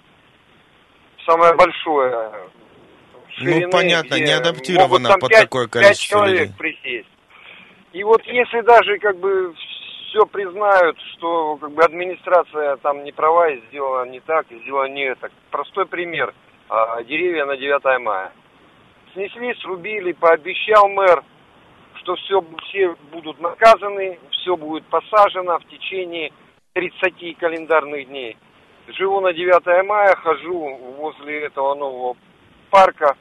самое 1.25 1.53
большое. 1.55 2.31
Ширины, 3.37 3.65
ну, 3.65 3.71
понятно, 3.71 4.15
не 4.15 4.31
адаптирована 4.31 5.17
под 5.19 5.29
5, 5.29 5.41
такое 5.41 5.67
количество 5.67 6.19
5 6.19 6.23
человек 6.23 6.41
людей. 6.41 6.55
присесть. 6.57 7.09
И 7.93 8.03
вот 8.03 8.21
если 8.25 8.61
даже 8.61 8.97
как 8.99 9.17
бы 9.17 9.53
все 10.09 10.25
признают, 10.25 10.97
что 11.13 11.57
как 11.57 11.71
бы 11.71 11.83
администрация 11.83 12.77
там 12.77 13.03
не 13.03 13.11
права 13.11 13.49
и 13.49 13.61
сделала 13.67 14.05
не 14.05 14.21
так, 14.21 14.49
и 14.49 14.59
сделала 14.59 14.87
не 14.87 15.03
это. 15.03 15.29
Простой 15.51 15.85
пример. 15.85 16.33
А, 16.69 17.03
деревья 17.03 17.45
на 17.45 17.57
9 17.57 18.01
мая. 18.01 18.31
Снесли, 19.13 19.53
срубили, 19.61 20.13
пообещал 20.13 20.87
мэр, 20.89 21.23
что 21.95 22.15
все, 22.15 22.43
все 22.63 22.95
будут 23.11 23.39
наказаны, 23.39 24.19
все 24.31 24.55
будет 24.55 24.85
посажено 24.85 25.59
в 25.59 25.65
течение 25.65 26.31
30 26.73 27.37
календарных 27.37 28.07
дней. 28.07 28.37
Живу 28.87 29.19
на 29.19 29.33
9 29.33 29.85
мая, 29.85 30.15
хожу 30.15 30.77
возле 30.97 31.41
этого 31.45 31.75
нового 31.75 32.15
парка. 32.69 33.15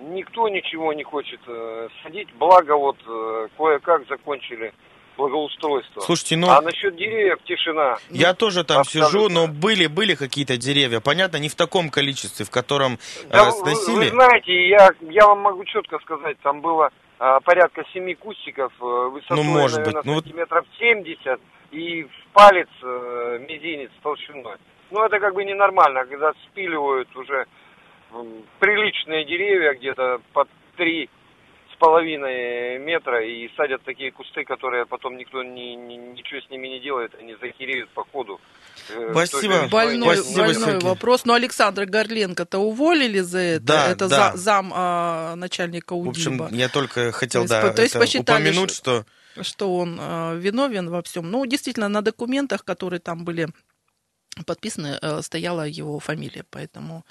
Никто 0.00 0.48
ничего 0.48 0.92
не 0.92 1.02
хочет 1.02 1.40
э, 1.46 1.88
садить, 2.02 2.28
благо 2.34 2.76
вот 2.76 2.96
э, 3.06 3.48
кое-как 3.56 4.06
закончили 4.08 4.72
благоустройство. 5.16 6.00
Слушайте, 6.00 6.36
ну... 6.36 6.48
А 6.48 6.62
насчет 6.62 6.94
деревьев 6.94 7.38
тишина. 7.44 7.96
Я 8.08 8.32
тоже 8.34 8.62
там 8.62 8.78
Абсолютно. 8.78 9.10
сижу, 9.10 9.28
но 9.28 9.48
были, 9.48 9.88
были 9.88 10.14
какие-то 10.14 10.56
деревья. 10.56 11.00
Понятно, 11.00 11.38
не 11.38 11.48
в 11.48 11.56
таком 11.56 11.90
количестве, 11.90 12.46
в 12.46 12.50
котором 12.50 12.94
э, 12.94 13.32
да, 13.32 13.50
сносили. 13.50 13.94
Вы, 13.94 14.00
вы 14.02 14.08
знаете, 14.10 14.68
я, 14.68 14.90
я 15.10 15.26
вам 15.26 15.40
могу 15.40 15.64
четко 15.64 15.98
сказать, 15.98 16.38
там 16.42 16.60
было 16.60 16.90
а, 17.18 17.40
порядка 17.40 17.82
семи 17.92 18.14
кустиков 18.14 18.72
э, 18.80 18.84
высотой, 18.84 19.36
ну, 19.36 19.42
может 19.42 19.78
наверное, 19.78 20.02
быть. 20.02 20.06
Ну, 20.06 20.20
сантиметров 20.20 20.66
70 20.78 21.40
и 21.72 22.04
в 22.04 22.32
палец 22.32 22.68
э, 22.82 23.38
мизинец 23.48 23.90
толщиной. 24.02 24.56
Ну, 24.90 25.04
это 25.04 25.18
как 25.18 25.34
бы 25.34 25.44
ненормально, 25.44 26.06
когда 26.06 26.32
спиливают 26.46 27.14
уже 27.16 27.46
приличные 28.58 29.24
деревья, 29.24 29.74
где-то 29.74 30.20
под 30.32 30.48
три 30.76 31.08
с 31.72 31.78
половиной 31.78 32.78
метра, 32.78 33.24
и 33.24 33.48
садят 33.56 33.82
такие 33.84 34.10
кусты, 34.10 34.44
которые 34.44 34.86
потом 34.86 35.16
никто 35.16 35.42
ни, 35.42 35.74
ни, 35.76 35.94
ничего 35.94 36.40
с 36.40 36.50
ними 36.50 36.68
не 36.68 36.80
делает, 36.80 37.14
они 37.20 37.36
захереют 37.40 37.90
по 37.90 38.04
ходу. 38.04 38.40
Э, 38.90 39.10
Спасибо. 39.12 39.68
Больной, 39.68 40.16
Спасибо, 40.16 40.46
больной 40.46 40.80
вопрос. 40.80 41.24
Но 41.24 41.34
Александра 41.34 41.84
Горленко-то 41.84 42.58
уволили 42.58 43.20
за 43.20 43.38
это? 43.38 43.64
Да, 43.64 43.90
это 43.90 44.08
да. 44.08 44.32
За, 44.32 44.36
зам 44.36 44.72
а, 44.74 45.36
начальника 45.36 45.92
УДИБа. 45.92 46.42
В 46.42 46.46
общем, 46.46 46.56
я 46.56 46.68
только 46.68 47.12
хотел, 47.12 47.42
то 47.42 47.48
да, 47.48 47.72
то 47.72 47.82
есть 47.82 47.94
посчитали, 47.94 48.48
упомянуть, 48.48 48.74
что 48.74 49.04
что 49.42 49.76
он 49.76 49.98
э, 50.00 50.36
виновен 50.38 50.90
во 50.90 51.00
всем. 51.02 51.30
Ну, 51.30 51.46
действительно, 51.46 51.88
на 51.88 52.02
документах, 52.02 52.64
которые 52.64 52.98
там 52.98 53.24
были 53.24 53.48
подписаны, 54.46 54.98
э, 55.00 55.22
стояла 55.22 55.66
его 55.66 55.98
фамилия, 56.00 56.44
поэтому 56.50 57.04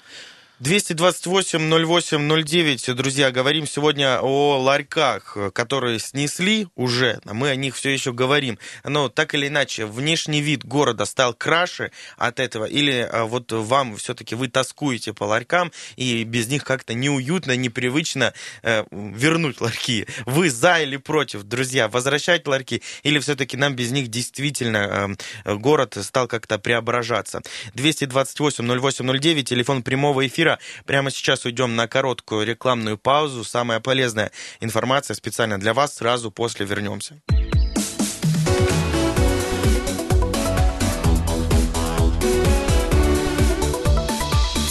228-08-09, 0.60 2.94
друзья, 2.94 3.30
говорим 3.30 3.64
сегодня 3.64 4.18
о 4.20 4.58
ларьках, 4.58 5.36
которые 5.52 6.00
снесли 6.00 6.66
уже, 6.74 7.20
а 7.24 7.32
мы 7.32 7.50
о 7.50 7.54
них 7.54 7.76
все 7.76 7.90
еще 7.90 8.12
говорим. 8.12 8.58
Но 8.82 9.08
так 9.08 9.36
или 9.36 9.46
иначе, 9.46 9.86
внешний 9.86 10.40
вид 10.40 10.64
города 10.64 11.04
стал 11.04 11.32
краше 11.32 11.92
от 12.16 12.40
этого, 12.40 12.64
или 12.64 13.08
а, 13.08 13.26
вот 13.26 13.52
вам 13.52 13.96
все-таки 13.98 14.34
вы 14.34 14.48
тоскуете 14.48 15.12
по 15.12 15.22
ларькам, 15.22 15.70
и 15.94 16.24
без 16.24 16.48
них 16.48 16.64
как-то 16.64 16.92
неуютно, 16.92 17.56
непривычно 17.56 18.34
э, 18.64 18.82
вернуть 18.90 19.60
ларьки. 19.60 20.08
Вы 20.26 20.50
за 20.50 20.80
или 20.80 20.96
против, 20.96 21.44
друзья, 21.44 21.86
возвращать 21.86 22.48
ларьки, 22.48 22.82
или 23.04 23.20
все-таки 23.20 23.56
нам 23.56 23.76
без 23.76 23.92
них 23.92 24.08
действительно 24.08 25.14
э, 25.44 25.54
город 25.54 25.96
стал 26.02 26.26
как-то 26.26 26.58
преображаться? 26.58 27.42
228-08-09, 27.74 29.44
телефон 29.44 29.84
прямого 29.84 30.26
эфира 30.26 30.47
эфира. 30.48 30.58
Прямо 30.86 31.10
сейчас 31.10 31.44
уйдем 31.44 31.76
на 31.76 31.86
короткую 31.88 32.46
рекламную 32.46 32.98
паузу. 32.98 33.44
Самая 33.44 33.80
полезная 33.80 34.30
информация 34.60 35.14
специально 35.14 35.58
для 35.58 35.74
вас. 35.74 35.96
Сразу 35.96 36.30
после 36.30 36.66
вернемся. 36.66 37.20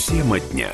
Тема 0.08 0.40
дня. 0.40 0.72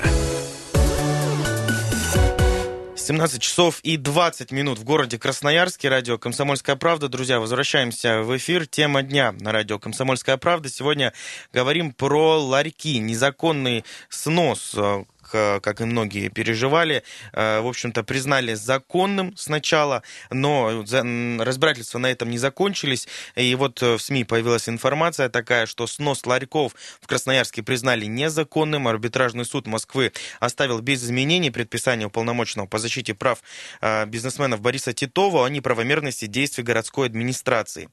17 3.03 3.41
часов 3.41 3.81
и 3.83 3.97
20 3.97 4.51
минут 4.53 4.79
в 4.79 4.85
городе 4.85 5.19
Красноярске. 5.19 5.89
Радио 5.89 6.17
«Комсомольская 6.17 6.77
правда». 6.77 7.09
Друзья, 7.09 7.41
возвращаемся 7.41 8.21
в 8.21 8.37
эфир. 8.37 8.65
Тема 8.65 9.01
дня 9.01 9.33
на 9.33 9.51
радио 9.51 9.77
«Комсомольская 9.77 10.37
правда». 10.37 10.69
Сегодня 10.69 11.11
говорим 11.51 11.91
про 11.91 12.39
ларьки. 12.39 12.99
Незаконный 12.99 13.83
снос 14.07 14.73
Э, 14.75 15.03
как 15.33 15.81
и 15.81 15.85
многие 15.85 16.29
переживали, 16.29 17.03
э, 17.33 17.61
в 17.61 17.67
общем-то, 17.67 18.03
признали 18.03 18.53
законным 18.53 19.35
сначала, 19.37 20.03
но 20.29 20.83
разбирательства 21.39 21.99
на 21.99 22.07
этом 22.07 22.29
не 22.29 22.37
закончились. 22.37 23.07
И 23.35 23.55
вот 23.55 23.81
э, 23.81 23.97
в 23.97 24.01
СМИ 24.01 24.23
появилась 24.23 24.69
информация 24.69 25.29
такая, 25.29 25.65
что 25.65 25.87
снос 25.87 26.25
ларьков 26.25 26.75
в 27.01 27.07
Красноярске 27.07 27.63
признали 27.63 28.05
незаконным. 28.05 28.87
Арбитражный 28.87 29.45
суд 29.45 29.67
Москвы 29.67 30.11
оставил 30.39 30.79
без 30.81 31.03
изменений 31.03 31.51
предписание 31.51 32.07
уполномоченного 32.07 32.67
по 32.67 32.79
защите 32.79 33.13
прав 33.13 33.39
бизнесменов 34.07 34.61
Бориса 34.61 34.93
Титова 34.93 35.45
о 35.45 35.49
неправомерности 35.49 36.25
действий 36.25 36.63
городской 36.63 37.07
администрации. 37.07 37.89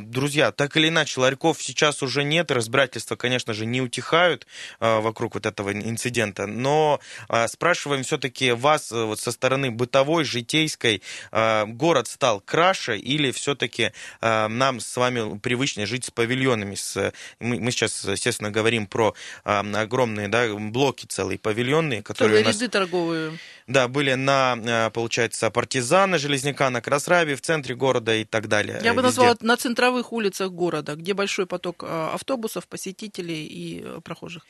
Друзья, 0.00 0.52
так 0.52 0.76
или 0.76 0.88
иначе, 0.88 1.20
ларьков 1.20 1.62
сейчас 1.62 2.02
уже 2.02 2.24
нет. 2.24 2.50
Разбирательства, 2.50 3.16
конечно 3.16 3.52
же, 3.52 3.66
не 3.66 3.80
утихают 3.80 4.46
вокруг 4.80 5.34
вот 5.34 5.46
этого 5.46 5.72
инцидента 5.72 6.46
но 6.56 7.00
спрашиваем 7.48 8.02
все-таки 8.02 8.52
вас 8.52 8.90
вот 8.90 9.20
со 9.20 9.30
стороны 9.30 9.70
бытовой, 9.70 10.24
житейской, 10.24 11.02
город 11.30 12.08
стал 12.08 12.40
краше 12.40 12.96
или 12.98 13.30
все-таки 13.30 13.92
нам 14.20 14.80
с 14.80 14.96
вами 14.96 15.38
привычнее 15.38 15.86
жить 15.86 16.06
с 16.06 16.10
павильонами? 16.10 16.74
С, 16.74 17.12
мы, 17.38 17.60
мы 17.60 17.70
сейчас, 17.70 18.04
естественно, 18.04 18.50
говорим 18.50 18.86
про 18.86 19.14
огромные 19.44 20.28
да, 20.28 20.54
блоки 20.54 21.06
целые 21.06 21.38
павильонные, 21.38 22.02
которые 22.02 22.38
Целые 22.38 22.44
у 22.44 22.46
нас... 22.46 22.56
ряды 22.56 22.68
торговые. 22.68 23.38
Да, 23.66 23.88
были 23.88 24.14
на, 24.14 24.90
получается, 24.94 25.50
партизана, 25.50 26.18
Железняка, 26.18 26.70
на 26.70 26.80
Красраве, 26.80 27.34
в 27.36 27.40
центре 27.40 27.74
города 27.74 28.14
и 28.14 28.24
так 28.24 28.48
далее. 28.48 28.80
Я 28.82 28.94
бы 28.94 29.02
назвала 29.02 29.36
на 29.40 29.56
центровых 29.56 30.12
улицах 30.12 30.50
города, 30.52 30.94
где 30.94 31.14
большой 31.14 31.46
поток 31.46 31.82
автобусов, 31.82 32.68
посетителей 32.68 33.44
и 33.44 34.00
прохожих. 34.02 34.46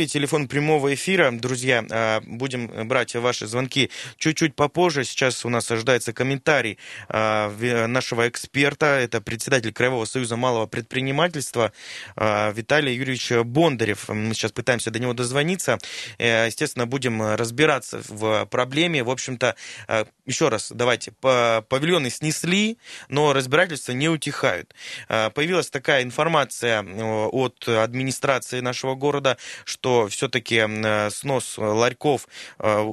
228-08-09, 0.00 0.06
телефон 0.06 0.48
прямого 0.48 0.94
эфира. 0.94 1.30
Друзья, 1.30 2.20
будем 2.26 2.88
брать 2.88 3.14
ваши 3.14 3.46
звонки 3.46 3.90
чуть-чуть 4.16 4.54
попозже. 4.54 5.04
Сейчас 5.04 5.44
у 5.44 5.48
нас 5.48 5.70
ожидается 5.70 6.12
комментарий 6.12 6.78
нашего 7.08 8.28
эксперта. 8.28 8.86
Это 8.86 9.20
председатель 9.20 9.72
Краевого 9.72 10.04
союза 10.04 10.36
малого 10.36 10.66
предпринимательства 10.66 11.72
Виталий 12.16 12.94
Юрьевич 12.94 13.32
Бондарев. 13.44 14.08
Мы 14.08 14.34
сейчас 14.34 14.52
пытаемся 14.52 14.90
до 14.90 14.98
него 14.98 15.12
дозвониться. 15.12 15.78
Э, 16.18 16.46
естественно, 16.46 16.86
будем 16.86 17.22
разбираться 17.34 18.02
в 18.08 18.46
проблеме. 18.46 19.02
В 19.02 19.10
общем-то, 19.10 19.54
э, 19.88 20.04
еще 20.26 20.48
раз, 20.48 20.72
давайте, 20.74 21.12
павильоны 21.12 22.10
снесли, 22.10 22.78
но 23.08 23.32
разбирательства 23.32 23.92
не 23.92 24.08
утихают. 24.08 24.74
Э, 25.08 25.30
появилась 25.30 25.70
такая 25.70 26.02
информация 26.02 26.82
от 26.82 27.68
администрации 27.68 28.60
нашего 28.60 28.94
города, 28.94 29.36
что 29.64 29.89
все-таки 30.08 30.62
снос 31.10 31.54
ларьков 31.58 32.28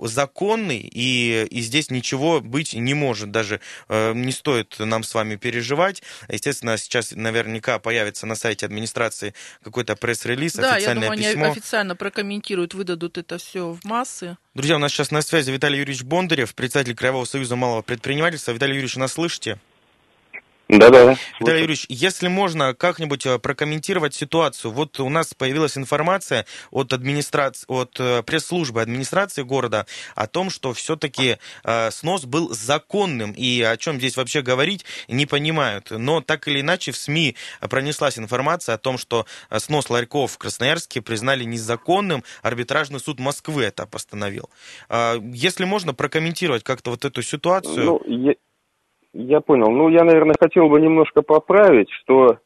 законный, 0.03 0.79
и, 0.79 1.47
и 1.49 1.61
здесь 1.61 1.91
ничего 1.91 2.41
быть 2.41 2.73
не 2.73 2.93
может. 2.93 3.31
Даже 3.31 3.59
не 3.89 4.31
стоит 4.31 4.75
нам 4.79 5.03
с 5.03 5.13
вами 5.13 5.35
переживать. 5.35 6.03
Естественно, 6.29 6.77
сейчас 6.77 7.11
наверняка 7.11 7.79
появится 7.79 8.25
на 8.25 8.35
сайте 8.35 8.65
администрации 8.65 9.33
какой-то 9.63 9.95
пресс-релиз, 9.95 10.53
да, 10.55 10.75
официальное 10.75 11.09
я 11.09 11.11
думаю, 11.11 11.29
письмо. 11.29 11.43
они 11.45 11.51
официально 11.51 11.95
прокомментируют, 11.95 12.73
выдадут 12.73 13.17
это 13.17 13.37
все 13.37 13.71
в 13.71 13.83
массы. 13.85 14.37
Друзья, 14.53 14.75
у 14.75 14.79
нас 14.79 14.91
сейчас 14.91 15.11
на 15.11 15.21
связи 15.21 15.51
Виталий 15.51 15.79
Юрьевич 15.79 16.03
Бондарев, 16.03 16.55
председатель 16.55 16.95
Краевого 16.95 17.25
союза 17.25 17.55
малого 17.55 17.81
предпринимательства. 17.81 18.51
Виталий 18.51 18.73
Юрьевич, 18.73 18.95
нас 18.95 19.13
слышите? 19.13 19.59
Да-да. 20.69 21.15
Виталий 21.39 21.61
Юрьевич, 21.61 21.85
если 21.87 22.27
можно 22.27 22.73
как-нибудь 22.73 23.25
э, 23.25 23.39
прокомментировать 23.39 24.13
ситуацию. 24.13 24.71
Вот 24.71 24.99
у 24.99 25.07
нас 25.07 25.33
появилась 25.33 25.77
информация 25.77 26.45
от, 26.71 26.91
администрации, 26.91 27.65
от 27.69 27.97
э, 27.99 28.21
пресс-службы 28.23 28.81
администрации 28.81 29.43
города 29.43 29.85
о 30.15 30.27
том, 30.27 30.49
что 30.49 30.73
все-таки 30.73 31.37
э, 31.63 31.91
снос 31.91 32.25
был 32.25 32.53
законным. 32.53 33.31
И 33.31 33.61
о 33.61 33.77
чем 33.77 33.97
здесь 33.97 34.17
вообще 34.17 34.41
говорить, 34.41 34.83
не 35.07 35.25
понимают. 35.25 35.91
Но 35.91 36.19
так 36.19 36.47
или 36.49 36.59
иначе 36.59 36.91
в 36.91 36.97
СМИ 36.97 37.35
пронеслась 37.61 38.19
информация 38.19 38.75
о 38.75 38.77
том, 38.77 38.97
что 38.97 39.25
снос 39.57 39.89
ларьков 39.89 40.33
в 40.33 40.37
Красноярске 40.37 41.01
признали 41.01 41.45
незаконным. 41.45 42.23
Арбитражный 42.41 42.99
суд 42.99 43.19
Москвы 43.19 43.63
это 43.63 43.85
постановил. 43.85 44.49
Если 44.89 45.63
можно 45.65 45.93
прокомментировать 45.93 46.63
как-то 46.63 46.91
вот 46.91 47.05
эту 47.05 47.21
ситуацию. 47.21 47.85
Ну, 48.07 48.35
я 49.13 49.41
понял. 49.41 49.69
Ну, 49.71 49.89
я, 49.89 50.03
наверное, 50.03 50.35
хотел 50.39 50.69
бы 50.69 50.79
немножко 50.79 51.21
поправить, 51.21 51.89
что 51.91 52.37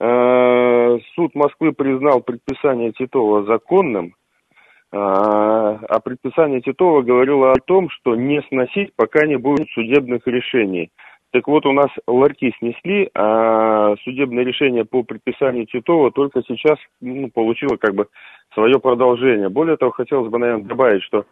э, 0.00 0.98
суд 1.14 1.34
Москвы 1.34 1.72
признал 1.72 2.20
предписание 2.20 2.92
Титова 2.92 3.44
законным, 3.44 4.06
э, 4.06 4.96
а 4.96 6.00
предписание 6.02 6.60
Титова 6.60 7.02
говорило 7.02 7.52
о 7.52 7.60
том, 7.64 7.90
что 7.90 8.14
не 8.14 8.42
сносить, 8.48 8.94
пока 8.96 9.26
не 9.26 9.36
будет 9.36 9.68
судебных 9.70 10.26
решений. 10.26 10.90
Так 11.34 11.48
вот, 11.48 11.66
у 11.66 11.72
нас 11.72 11.88
ларьки 12.06 12.54
снесли, 12.60 13.10
а 13.12 13.96
судебное 14.04 14.44
решение 14.44 14.84
по 14.84 15.02
предписанию 15.02 15.66
Титова 15.66 16.12
только 16.12 16.42
сейчас 16.46 16.78
ну, 17.00 17.28
получило 17.28 17.76
как 17.76 17.92
бы 17.96 18.06
свое 18.52 18.78
продолжение. 18.78 19.48
Более 19.48 19.76
того, 19.76 19.90
хотелось 19.90 20.30
бы, 20.30 20.38
наверное, 20.38 20.64
добавить, 20.64 21.02
что 21.02 21.24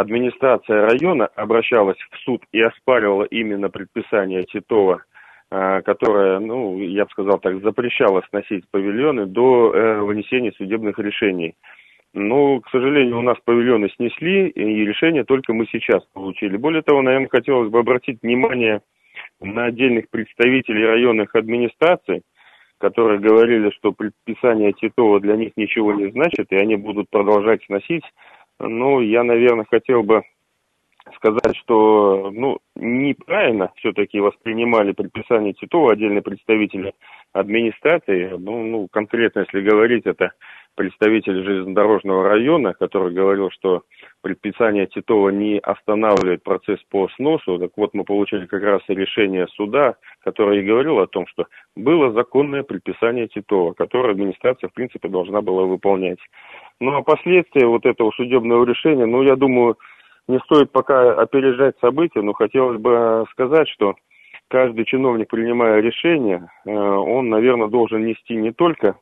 администрация 0.00 0.82
района 0.82 1.26
обращалась 1.36 1.96
в 2.10 2.18
суд 2.18 2.42
и 2.52 2.60
оспаривала 2.60 3.24
именно 3.24 3.70
предписание 3.70 4.44
Титова, 4.44 5.02
а, 5.50 5.80
которое, 5.80 6.38
ну, 6.38 6.78
я 6.78 7.04
бы 7.04 7.10
сказал 7.10 7.38
так, 7.38 7.62
запрещало 7.62 8.22
сносить 8.28 8.68
павильоны 8.70 9.24
до 9.24 9.72
э, 9.72 10.00
вынесения 10.00 10.52
судебных 10.52 10.98
решений. 10.98 11.54
Но, 12.12 12.60
к 12.60 12.68
сожалению, 12.70 13.18
у 13.18 13.22
нас 13.22 13.38
павильоны 13.44 13.88
снесли, 13.96 14.48
и 14.48 14.84
решение 14.84 15.24
только 15.24 15.54
мы 15.54 15.66
сейчас 15.72 16.04
получили. 16.12 16.58
Более 16.58 16.82
того, 16.82 17.00
наверное, 17.00 17.28
хотелось 17.30 17.70
бы 17.70 17.78
обратить 17.78 18.18
внимание 18.22 18.82
на 19.40 19.64
отдельных 19.64 20.10
представителей 20.10 20.84
районных 20.84 21.34
администраций, 21.34 22.20
которые 22.78 23.18
говорили, 23.18 23.70
что 23.70 23.92
предписание 23.92 24.74
Титова 24.74 25.20
для 25.20 25.36
них 25.36 25.52
ничего 25.56 25.94
не 25.94 26.10
значит, 26.10 26.48
и 26.50 26.56
они 26.56 26.76
будут 26.76 27.08
продолжать 27.08 27.64
сносить 27.64 28.04
ну, 28.58 29.00
я, 29.00 29.22
наверное, 29.22 29.66
хотел 29.68 30.02
бы 30.02 30.22
сказать, 31.16 31.56
что 31.62 32.30
ну, 32.32 32.58
неправильно 32.74 33.70
все-таки 33.76 34.18
воспринимали 34.20 34.92
предписание 34.92 35.52
Титова 35.52 35.92
отдельные 35.92 36.22
представители 36.22 36.94
администрации. 37.32 38.34
Ну, 38.38 38.64
ну, 38.64 38.88
конкретно, 38.90 39.40
если 39.40 39.68
говорить, 39.68 40.06
это 40.06 40.32
представитель 40.74 41.42
железнодорожного 41.42 42.28
района, 42.28 42.74
который 42.74 43.12
говорил, 43.12 43.50
что 43.50 43.82
предписание 44.20 44.86
Титова 44.86 45.30
не 45.30 45.58
останавливает 45.58 46.42
процесс 46.42 46.78
по 46.90 47.08
сносу. 47.16 47.58
Так 47.58 47.70
вот, 47.76 47.94
мы 47.94 48.04
получили 48.04 48.46
как 48.46 48.62
раз 48.62 48.82
решение 48.88 49.46
суда, 49.48 49.96
которое 50.22 50.60
и 50.60 50.66
говорило 50.66 51.04
о 51.04 51.06
том, 51.06 51.26
что 51.28 51.46
было 51.74 52.12
законное 52.12 52.62
предписание 52.62 53.26
Титова, 53.26 53.72
которое 53.72 54.12
администрация, 54.12 54.68
в 54.68 54.74
принципе, 54.74 55.08
должна 55.08 55.40
была 55.40 55.64
выполнять. 55.64 56.18
Ну, 56.80 56.94
а 56.94 57.02
последствия 57.02 57.66
вот 57.66 57.86
этого 57.86 58.10
судебного 58.12 58.64
решения, 58.64 59.06
ну, 59.06 59.22
я 59.22 59.36
думаю, 59.36 59.76
не 60.28 60.38
стоит 60.40 60.70
пока 60.72 61.14
опережать 61.14 61.76
события, 61.80 62.20
но 62.20 62.32
хотелось 62.32 62.78
бы 62.78 63.24
сказать, 63.30 63.68
что 63.68 63.94
каждый 64.48 64.84
чиновник, 64.84 65.28
принимая 65.28 65.80
решение, 65.80 66.48
э, 66.66 66.70
он, 66.70 67.30
наверное, 67.30 67.68
должен 67.68 68.04
нести 68.04 68.34
не 68.36 68.52
только 68.52 68.96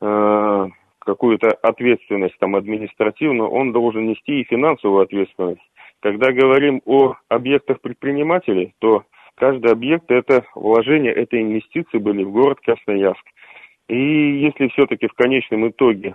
э, 0.00 0.68
какую-то 0.98 1.48
ответственность 1.62 2.36
там 2.38 2.54
административную, 2.56 3.48
он 3.48 3.72
должен 3.72 4.06
нести 4.06 4.40
и 4.40 4.44
финансовую 4.44 5.02
ответственность. 5.02 5.62
Когда 6.00 6.32
говорим 6.32 6.82
о 6.84 7.14
объектах 7.28 7.80
предпринимателей, 7.80 8.74
то 8.78 9.04
каждый 9.36 9.72
объект 9.72 10.10
это 10.10 10.44
вложение, 10.54 11.12
это 11.12 11.40
инвестиции 11.40 11.98
были 11.98 12.24
в 12.24 12.30
город 12.30 12.58
Красноярск. 12.64 13.24
И 13.88 14.42
если 14.42 14.68
все-таки 14.68 15.08
в 15.08 15.14
конечном 15.14 15.68
итоге 15.68 16.14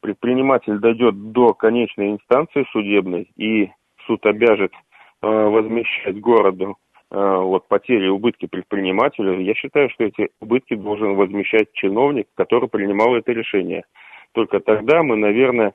предприниматель 0.00 0.78
дойдет 0.78 1.32
до 1.32 1.54
конечной 1.54 2.12
инстанции 2.12 2.66
судебной, 2.72 3.30
и 3.36 3.70
суд 4.06 4.24
обяжет 4.26 4.72
э, 5.22 5.26
возмещать 5.26 6.20
городу 6.20 6.76
э, 7.10 7.16
вот 7.16 7.68
потери, 7.68 8.08
убытки 8.08 8.46
предпринимателю, 8.46 9.40
я 9.40 9.54
считаю, 9.54 9.90
что 9.90 10.04
эти 10.04 10.30
убытки 10.40 10.74
должен 10.74 11.14
возмещать 11.14 11.72
чиновник, 11.72 12.26
который 12.34 12.68
принимал 12.68 13.14
это 13.14 13.32
решение. 13.32 13.84
Только 14.32 14.60
тогда 14.60 15.02
мы, 15.02 15.16
наверное, 15.16 15.74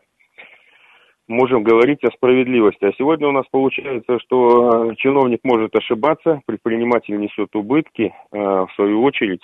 можем 1.28 1.64
говорить 1.64 2.04
о 2.04 2.12
справедливости. 2.12 2.86
А 2.86 2.94
сегодня 2.98 3.28
у 3.28 3.32
нас 3.32 3.46
получается, 3.52 4.20
что 4.20 4.92
э, 4.92 4.96
чиновник 4.96 5.42
может 5.44 5.76
ошибаться, 5.76 6.42
предприниматель 6.46 7.20
несет 7.20 7.56
убытки, 7.56 8.14
э, 8.32 8.38
в 8.38 8.70
свою 8.76 9.04
очередь 9.04 9.44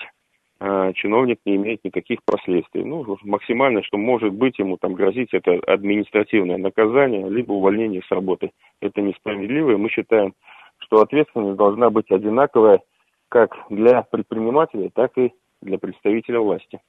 чиновник 0.96 1.40
не 1.46 1.56
имеет 1.56 1.84
никаких 1.84 2.20
последствий. 2.24 2.84
Ну, 2.84 3.18
максимально, 3.24 3.82
что 3.84 3.98
может 3.98 4.32
быть 4.34 4.60
ему 4.60 4.78
там 4.78 4.94
грозить, 4.94 5.34
это 5.34 5.54
административное 5.66 6.58
наказание, 6.58 7.28
либо 7.30 7.54
увольнение 7.54 8.02
с 8.04 8.12
работы. 8.12 8.52
Это 8.80 9.02
несправедливо, 9.02 9.72
и 9.72 9.78
мы 9.78 9.90
считаем, 9.90 10.34
что 10.78 11.02
ответственность 11.02 11.58
должна 11.58 11.90
быть 11.90 12.12
одинаковая 12.12 12.82
как 13.30 13.56
для 13.70 14.04
предпринимателей, 14.04 14.92
так 14.94 15.18
и 15.18 15.32
для 15.62 15.80
представителя 15.80 16.40
власти. 16.42 16.80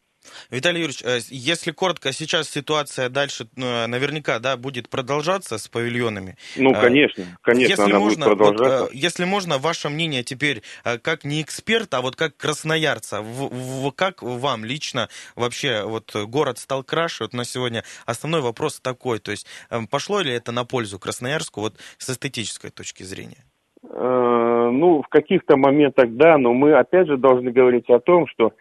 Виталий 0.50 0.80
Юрьевич, 0.80 1.02
э, 1.02 1.18
если 1.28 1.70
коротко, 1.70 2.12
сейчас 2.12 2.48
ситуация 2.48 3.08
дальше 3.08 3.46
э, 3.56 3.86
наверняка 3.86 4.38
да, 4.38 4.56
будет 4.56 4.88
продолжаться 4.88 5.58
с 5.58 5.68
павильонами. 5.68 6.36
Ну, 6.56 6.72
конечно, 6.74 7.24
конечно, 7.40 7.70
если 7.70 7.82
она 7.82 7.98
можно, 7.98 8.26
будет 8.26 8.38
продолжаться. 8.38 8.82
Вот, 8.84 8.94
если 8.94 9.24
можно, 9.24 9.58
ваше 9.58 9.88
мнение 9.88 10.22
теперь, 10.22 10.62
э, 10.84 10.98
как 10.98 11.24
не 11.24 11.42
эксперта, 11.42 11.98
а 11.98 12.00
вот 12.00 12.16
как 12.16 12.36
красноярца, 12.36 13.22
в, 13.22 13.48
в, 13.48 13.92
как 13.92 14.22
вам 14.22 14.64
лично 14.64 15.08
вообще 15.36 15.82
вот 15.84 16.14
город 16.14 16.58
стал 16.58 16.84
краше? 16.84 17.24
Вот 17.24 17.32
на 17.32 17.44
сегодня 17.44 17.84
основной 18.06 18.40
вопрос 18.40 18.80
такой, 18.80 19.18
то 19.18 19.30
есть 19.30 19.46
пошло 19.90 20.20
ли 20.20 20.32
это 20.32 20.52
на 20.52 20.64
пользу 20.64 20.98
Красноярску 20.98 21.60
вот 21.60 21.74
с 21.98 22.10
эстетической 22.10 22.70
точки 22.70 23.02
зрения? 23.02 23.44
Ну, 23.82 25.02
в 25.02 25.08
каких-то 25.08 25.56
моментах 25.56 26.06
да, 26.10 26.38
но 26.38 26.52
мы 26.52 26.74
опять 26.74 27.08
же 27.08 27.16
должны 27.16 27.50
говорить 27.50 27.88
о 27.88 27.98
том, 27.98 28.26
что 28.26 28.48
э, 28.48 28.52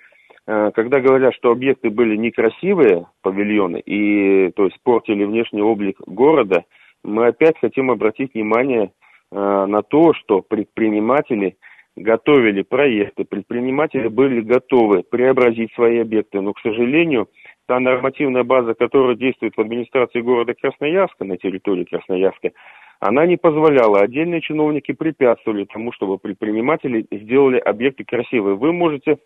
когда 0.46 1.00
говорят, 1.00 1.34
что 1.36 1.52
объекты 1.52 1.90
были 1.90 2.16
некрасивые, 2.16 3.08
павильоны, 3.22 3.80
и 3.80 4.52
то 4.52 4.66
есть 4.66 4.78
портили 4.84 5.24
внешний 5.24 5.62
облик 5.62 6.00
города, 6.06 6.66
мы 7.04 7.28
опять 7.28 7.58
хотим 7.60 7.92
обратить 7.92 8.34
внимание 8.34 8.92
э, 9.32 9.36
на 9.36 9.82
то, 9.82 10.14
что 10.14 10.42
предприниматели 10.42 11.58
готовили 11.96 12.62
проекты, 12.62 13.26
предприниматели 13.26 14.08
были 14.08 14.42
готовы 14.42 15.04
преобразить 15.04 15.74
свои 15.74 16.00
объекты, 16.00 16.42
но, 16.42 16.54
к 16.54 16.60
сожалению, 16.62 17.28
та 17.68 17.80
нормативная 17.80 18.44
база, 18.44 18.74
которая 18.74 19.16
действует 19.16 19.56
в 19.56 19.62
администрации 19.62 20.22
города 20.22 20.54
Красноярска, 20.54 21.26
на 21.26 21.38
территории 21.38 21.84
Красноярска, 21.84 22.52
она 23.00 23.26
не 23.26 23.36
позволяла. 23.36 24.02
Отдельные 24.02 24.42
чиновники 24.42 24.92
препятствовали 24.92 25.66
тому, 25.66 25.92
чтобы 25.92 26.18
предприниматели 26.18 27.08
сделали 27.12 27.58
объекты 27.58 28.04
красивые. 28.06 28.56
Вы 28.56 28.74
можете 28.74 29.18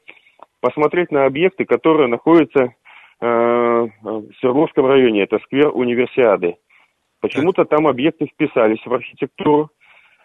посмотреть 0.62 1.12
на 1.12 1.26
объекты, 1.26 1.66
которые 1.66 2.08
находятся 2.08 2.74
э, 3.22 3.26
в 3.26 4.34
Свердловском 4.40 4.86
районе. 4.86 5.24
Это 5.24 5.40
сквер 5.40 5.72
Универсиады. 5.74 6.56
Почему-то 7.22 7.66
там 7.66 7.88
объекты 7.88 8.28
вписались 8.28 8.86
в 8.86 8.94
архитектуру. 8.94 9.70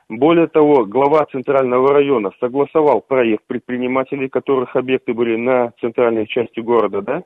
Более 0.09 0.49
того, 0.49 0.85
глава 0.85 1.25
Центрального 1.27 1.93
района 1.93 2.33
согласовал 2.41 3.01
проект 3.01 3.47
предпринимателей, 3.47 4.29
которых 4.29 4.75
объекты 4.75 5.15
были 5.15 5.37
на 5.37 5.73
центральной 5.81 6.27
части 6.27 6.59
города, 6.59 7.01
да, 7.01 7.23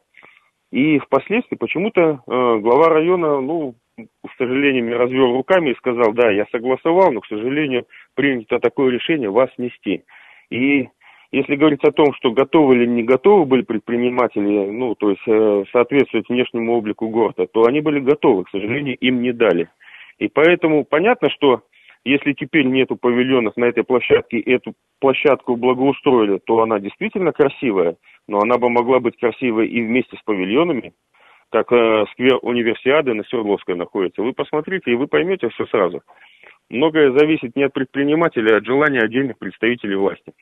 и 0.74 0.98
впоследствии 0.98 1.54
почему-то 1.54 2.00
э, 2.00 2.16
глава 2.26 2.88
района, 2.88 3.40
ну, 3.40 3.76
к 3.96 4.36
сожалению, 4.36 4.98
развел 4.98 5.32
руками 5.32 5.70
и 5.70 5.76
сказал, 5.76 6.12
да, 6.12 6.28
я 6.32 6.46
согласовал, 6.50 7.12
но, 7.12 7.20
к 7.20 7.26
сожалению, 7.26 7.86
принято 8.14 8.58
такое 8.58 8.90
решение 8.90 9.30
вас 9.30 9.50
нести. 9.56 10.02
И 10.50 10.88
если 11.36 11.56
говорить 11.56 11.84
о 11.84 11.92
том, 11.92 12.12
что 12.14 12.32
готовы 12.32 12.76
или 12.76 12.86
не 12.86 13.02
готовы 13.02 13.44
были 13.44 13.62
предприниматели, 13.62 14.70
ну, 14.70 14.94
то 14.94 15.10
есть 15.10 15.22
э, 15.26 15.64
соответствовать 15.72 16.28
внешнему 16.28 16.74
облику 16.74 17.08
города, 17.08 17.46
то 17.46 17.64
они 17.64 17.80
были 17.80 18.00
готовы, 18.00 18.44
к 18.44 18.50
сожалению, 18.50 18.96
им 18.96 19.22
не 19.22 19.32
дали. 19.32 19.68
И 20.18 20.28
поэтому 20.28 20.84
понятно, 20.84 21.30
что 21.30 21.62
если 22.04 22.32
теперь 22.32 22.66
нету 22.66 22.96
павильонов 22.96 23.56
на 23.56 23.64
этой 23.64 23.84
площадке, 23.84 24.38
эту 24.40 24.74
площадку 25.00 25.56
благоустроили, 25.56 26.38
то 26.38 26.60
она 26.62 26.78
действительно 26.78 27.32
красивая– 27.32 27.96
но 28.26 28.40
она 28.40 28.58
бы 28.58 28.68
могла 28.70 29.00
быть 29.00 29.18
красивой 29.18 29.68
и 29.68 29.82
вместе 29.82 30.16
с 30.16 30.22
павильонами, 30.22 30.94
как 31.50 31.70
э, 31.72 32.04
сквер 32.12 32.38
универсиады 32.42 33.14
на 33.14 33.22
Свердловской 33.24 33.76
находится. 33.76 34.22
Вы 34.22 34.32
посмотрите, 34.32 34.90
и 34.90 34.96
вы 34.96 35.06
поймете 35.06 35.48
все 35.50 35.66
сразу. 35.66 36.02
Многое 36.70 37.16
зависит 37.16 37.54
не 37.54 37.64
от 37.64 37.72
предпринимателя, 37.72 38.54
а 38.54 38.56
от 38.58 38.66
желания 38.66 39.00
отдельных 39.00 39.38
представителей 39.38 39.96
власти. 39.96 40.32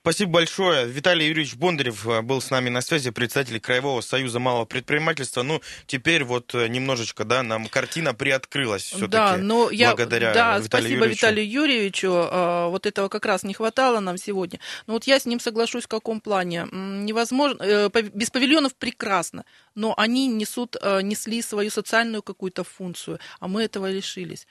Спасибо 0.00 0.32
большое. 0.32 0.86
Виталий 0.86 1.26
Юрьевич 1.28 1.54
Бондарев 1.54 2.06
э, 2.06 2.20
был 2.20 2.42
с 2.42 2.50
нами 2.50 2.68
на 2.68 2.82
связи, 2.82 3.10
председатель 3.10 3.58
Краевого 3.58 4.02
союза 4.02 4.38
малого 4.38 4.66
предпринимательства. 4.66 5.42
Ну, 5.42 5.62
теперь 5.86 6.24
вот 6.24 6.54
э, 6.54 6.68
немножечко, 6.68 7.24
да, 7.24 7.42
нам 7.42 7.68
картина 7.68 8.12
приоткрылась 8.12 8.82
все-таки 8.82 9.10
да, 9.10 9.36
но 9.38 9.70
я, 9.70 9.90
благодаря 9.90 10.34
да, 10.34 10.58
Виталию 10.58 10.66
спасибо 10.66 10.88
Юрьевичу. 11.04 11.16
Виталию 11.16 11.50
Юрьевичу. 11.50 12.08
Э, 12.08 12.68
вот 12.68 12.84
этого 12.84 13.08
как 13.08 13.24
раз 13.24 13.44
не 13.44 13.54
хватало 13.54 14.00
нам 14.00 14.18
сегодня. 14.18 14.60
Но 14.86 14.94
вот 14.94 15.04
я 15.04 15.18
с 15.18 15.24
ним 15.24 15.40
соглашусь 15.40 15.84
в 15.84 15.88
каком 15.88 16.20
плане. 16.20 16.66
Невозможно, 16.70 17.88
без 18.12 18.30
павильонов 18.30 18.74
прекрасно, 18.74 19.44
но 19.74 19.94
они 19.96 20.26
несут, 20.26 20.76
несли 21.02 21.40
свою 21.40 21.70
социальную 21.70 22.22
какую-то 22.22 22.64
функцию, 22.64 23.18
а 23.40 23.48
мы 23.48 23.62
этого 23.62 23.90
лишились 23.90 24.46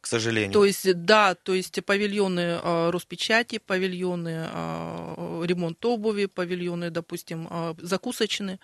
к 0.00 0.06
сожалению. 0.06 0.52
То 0.52 0.64
есть, 0.64 1.04
да, 1.04 1.34
то 1.34 1.54
есть 1.54 1.84
павильоны 1.84 2.60
э, 2.62 2.90
Роспечати, 2.90 3.58
павильоны 3.58 4.48
э, 4.52 5.42
ремонт 5.46 5.84
обуви, 5.84 6.26
павильоны, 6.26 6.90
допустим, 6.90 7.48
э, 7.50 7.74
закусочные 7.78 8.58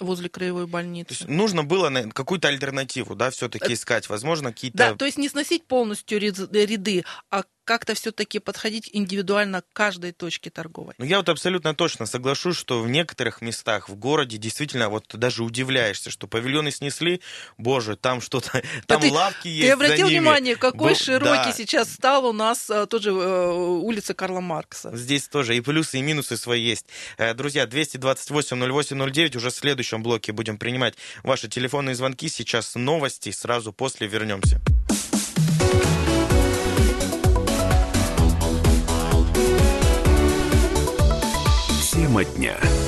возле 0.00 0.28
краевой 0.28 0.66
больницы. 0.66 1.08
То 1.08 1.14
есть 1.14 1.28
нужно 1.28 1.64
было 1.64 1.90
какую-то 2.12 2.48
альтернативу, 2.48 3.14
да, 3.14 3.30
все-таки 3.30 3.72
искать, 3.72 4.08
возможно, 4.08 4.52
какие-то... 4.52 4.78
Да, 4.78 4.94
то 4.94 5.04
есть 5.04 5.18
не 5.18 5.28
сносить 5.28 5.64
полностью 5.64 6.20
ряды, 6.20 7.04
а 7.30 7.44
как-то 7.68 7.92
все-таки 7.92 8.38
подходить 8.38 8.88
индивидуально 8.94 9.60
к 9.60 9.66
каждой 9.74 10.12
точке 10.12 10.48
торговой. 10.48 10.94
Ну, 10.96 11.04
я 11.04 11.18
вот 11.18 11.28
абсолютно 11.28 11.74
точно 11.74 12.06
соглашусь, 12.06 12.56
что 12.56 12.80
в 12.80 12.88
некоторых 12.88 13.42
местах 13.42 13.90
в 13.90 13.94
городе 13.94 14.38
действительно 14.38 14.88
вот 14.88 15.04
даже 15.12 15.44
удивляешься, 15.44 16.08
что 16.08 16.26
павильоны 16.26 16.70
снесли, 16.70 17.20
боже, 17.58 17.96
там 17.96 18.22
что-то, 18.22 18.62
там 18.86 19.02
ты, 19.02 19.12
лавки 19.12 19.48
есть 19.48 19.66
Ты 19.66 19.72
обратил 19.72 20.06
внимание, 20.06 20.56
какой 20.56 20.92
Был, 20.92 20.98
широкий 20.98 21.50
да. 21.50 21.52
сейчас 21.52 21.92
стал 21.92 22.24
у 22.24 22.32
нас 22.32 22.70
а, 22.70 22.86
тоже 22.86 23.10
э, 23.10 23.50
улица 23.52 24.14
Карла 24.14 24.40
Маркса. 24.40 24.96
Здесь 24.96 25.28
тоже 25.28 25.54
и 25.54 25.60
плюсы, 25.60 25.98
и 25.98 26.02
минусы 26.02 26.38
свои 26.38 26.62
есть. 26.62 26.86
Э, 27.18 27.34
друзья, 27.34 27.66
228-08-09, 27.66 29.36
уже 29.36 29.50
в 29.50 29.54
следующем 29.54 30.02
блоке 30.02 30.32
будем 30.32 30.56
принимать 30.56 30.94
ваши 31.22 31.48
телефонные 31.48 31.94
звонки. 31.94 32.30
Сейчас 32.30 32.76
новости, 32.76 33.30
сразу 33.30 33.74
после 33.74 34.06
вернемся. 34.06 34.58
Тема 42.18 42.24
дня. 42.24 42.87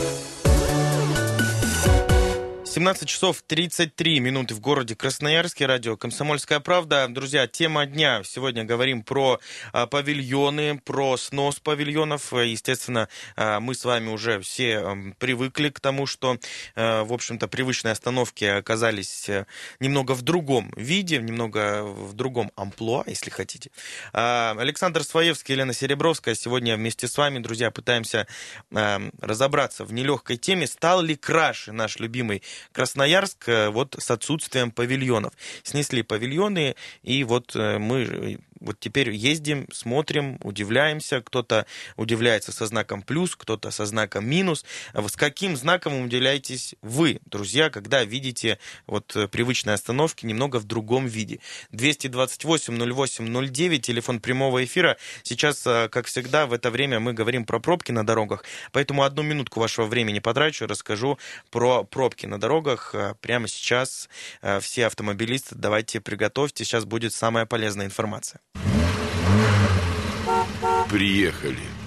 17 2.70 3.08
часов 3.08 3.42
33 3.48 4.20
минуты 4.20 4.54
в 4.54 4.60
городе 4.60 4.94
Красноярске. 4.94 5.66
Радио 5.66 5.96
«Комсомольская 5.96 6.60
правда». 6.60 7.08
Друзья, 7.08 7.48
тема 7.48 7.84
дня. 7.84 8.22
Сегодня 8.22 8.62
говорим 8.62 9.02
про 9.02 9.40
а, 9.72 9.88
павильоны, 9.88 10.78
про 10.78 11.16
снос 11.16 11.58
павильонов. 11.58 12.32
Естественно, 12.32 13.08
а, 13.34 13.58
мы 13.58 13.74
с 13.74 13.84
вами 13.84 14.10
уже 14.10 14.38
все 14.38 15.12
привыкли 15.18 15.70
к 15.70 15.80
тому, 15.80 16.06
что, 16.06 16.38
а, 16.76 17.02
в 17.02 17.12
общем-то, 17.12 17.48
привычные 17.48 17.90
остановки 17.90 18.44
оказались 18.44 19.28
а, 19.28 19.46
немного 19.80 20.12
в 20.12 20.22
другом 20.22 20.72
виде, 20.76 21.18
немного 21.18 21.82
в 21.82 22.12
другом 22.12 22.52
амплуа, 22.54 23.02
если 23.08 23.30
хотите. 23.30 23.72
Александр 24.12 25.02
Своевский, 25.02 25.54
Елена 25.54 25.72
Серебровская. 25.72 26.36
Сегодня 26.36 26.76
вместе 26.76 27.08
с 27.08 27.18
вами, 27.18 27.40
друзья, 27.40 27.72
пытаемся 27.72 28.28
разобраться 28.70 29.84
в 29.84 29.92
нелегкой 29.92 30.36
теме. 30.36 30.68
Стал 30.68 31.02
ли 31.02 31.16
краше 31.16 31.72
наш 31.72 31.98
любимый 31.98 32.44
Красноярск 32.72 33.48
э, 33.48 33.68
вот 33.70 33.96
с 33.98 34.10
отсутствием 34.10 34.70
павильонов. 34.70 35.32
Снесли 35.62 36.02
павильоны, 36.02 36.76
и 37.02 37.24
вот 37.24 37.54
э, 37.56 37.78
мы 37.78 38.38
вот 38.60 38.78
теперь 38.78 39.10
ездим, 39.10 39.66
смотрим, 39.72 40.38
удивляемся. 40.42 41.22
Кто-то 41.22 41.64
удивляется 41.96 42.52
со 42.52 42.66
знаком 42.66 43.00
плюс, 43.02 43.34
кто-то 43.34 43.70
со 43.70 43.86
знаком 43.86 44.28
минус. 44.28 44.66
А 44.92 45.08
с 45.08 45.16
каким 45.16 45.56
знаком 45.56 46.02
удивляетесь 46.02 46.74
вы, 46.82 47.20
друзья, 47.24 47.70
когда 47.70 48.04
видите 48.04 48.58
вот 48.86 49.16
э, 49.16 49.28
привычные 49.28 49.72
остановки 49.74 50.26
немного 50.26 50.58
в 50.58 50.64
другом 50.64 51.06
виде? 51.06 51.40
228-08-09, 51.72 53.78
телефон 53.78 54.20
прямого 54.20 54.62
эфира. 54.62 54.98
Сейчас, 55.22 55.66
э, 55.66 55.88
как 55.88 56.04
всегда, 56.06 56.46
в 56.46 56.52
это 56.52 56.70
время 56.70 57.00
мы 57.00 57.14
говорим 57.14 57.46
про 57.46 57.60
пробки 57.60 57.92
на 57.92 58.04
дорогах, 58.04 58.44
поэтому 58.72 59.04
одну 59.04 59.22
минутку 59.22 59.60
вашего 59.60 59.86
времени 59.86 60.18
потрачу, 60.18 60.66
расскажу 60.66 61.18
про 61.50 61.84
пробки 61.84 62.26
на 62.26 62.38
дорогах. 62.38 62.94
Э, 62.94 63.14
прямо 63.20 63.48
сейчас 63.48 64.10
все 64.60 64.86
автомобилисты, 64.86 65.54
давайте 65.54 66.00
приготовьте, 66.00 66.64
сейчас 66.64 66.84
будет 66.84 67.14
самая 67.14 67.46
полезная 67.46 67.86
информация. 67.86 68.40
Приехали. 70.88 71.79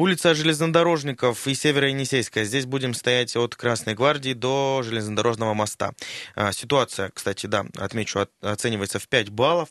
Улица 0.00 0.34
Железнодорожников 0.34 1.46
и 1.46 1.52
Северо-Енисейская. 1.52 2.44
Здесь 2.44 2.64
будем 2.64 2.94
стоять 2.94 3.36
от 3.36 3.54
Красной 3.54 3.92
Гвардии 3.92 4.32
до 4.32 4.80
железнодорожного 4.82 5.52
моста. 5.52 5.92
А, 6.34 6.52
ситуация, 6.52 7.10
кстати, 7.10 7.44
да, 7.44 7.66
отмечу, 7.76 8.26
оценивается 8.40 8.98
в 8.98 9.06
5 9.08 9.28
баллов. 9.28 9.68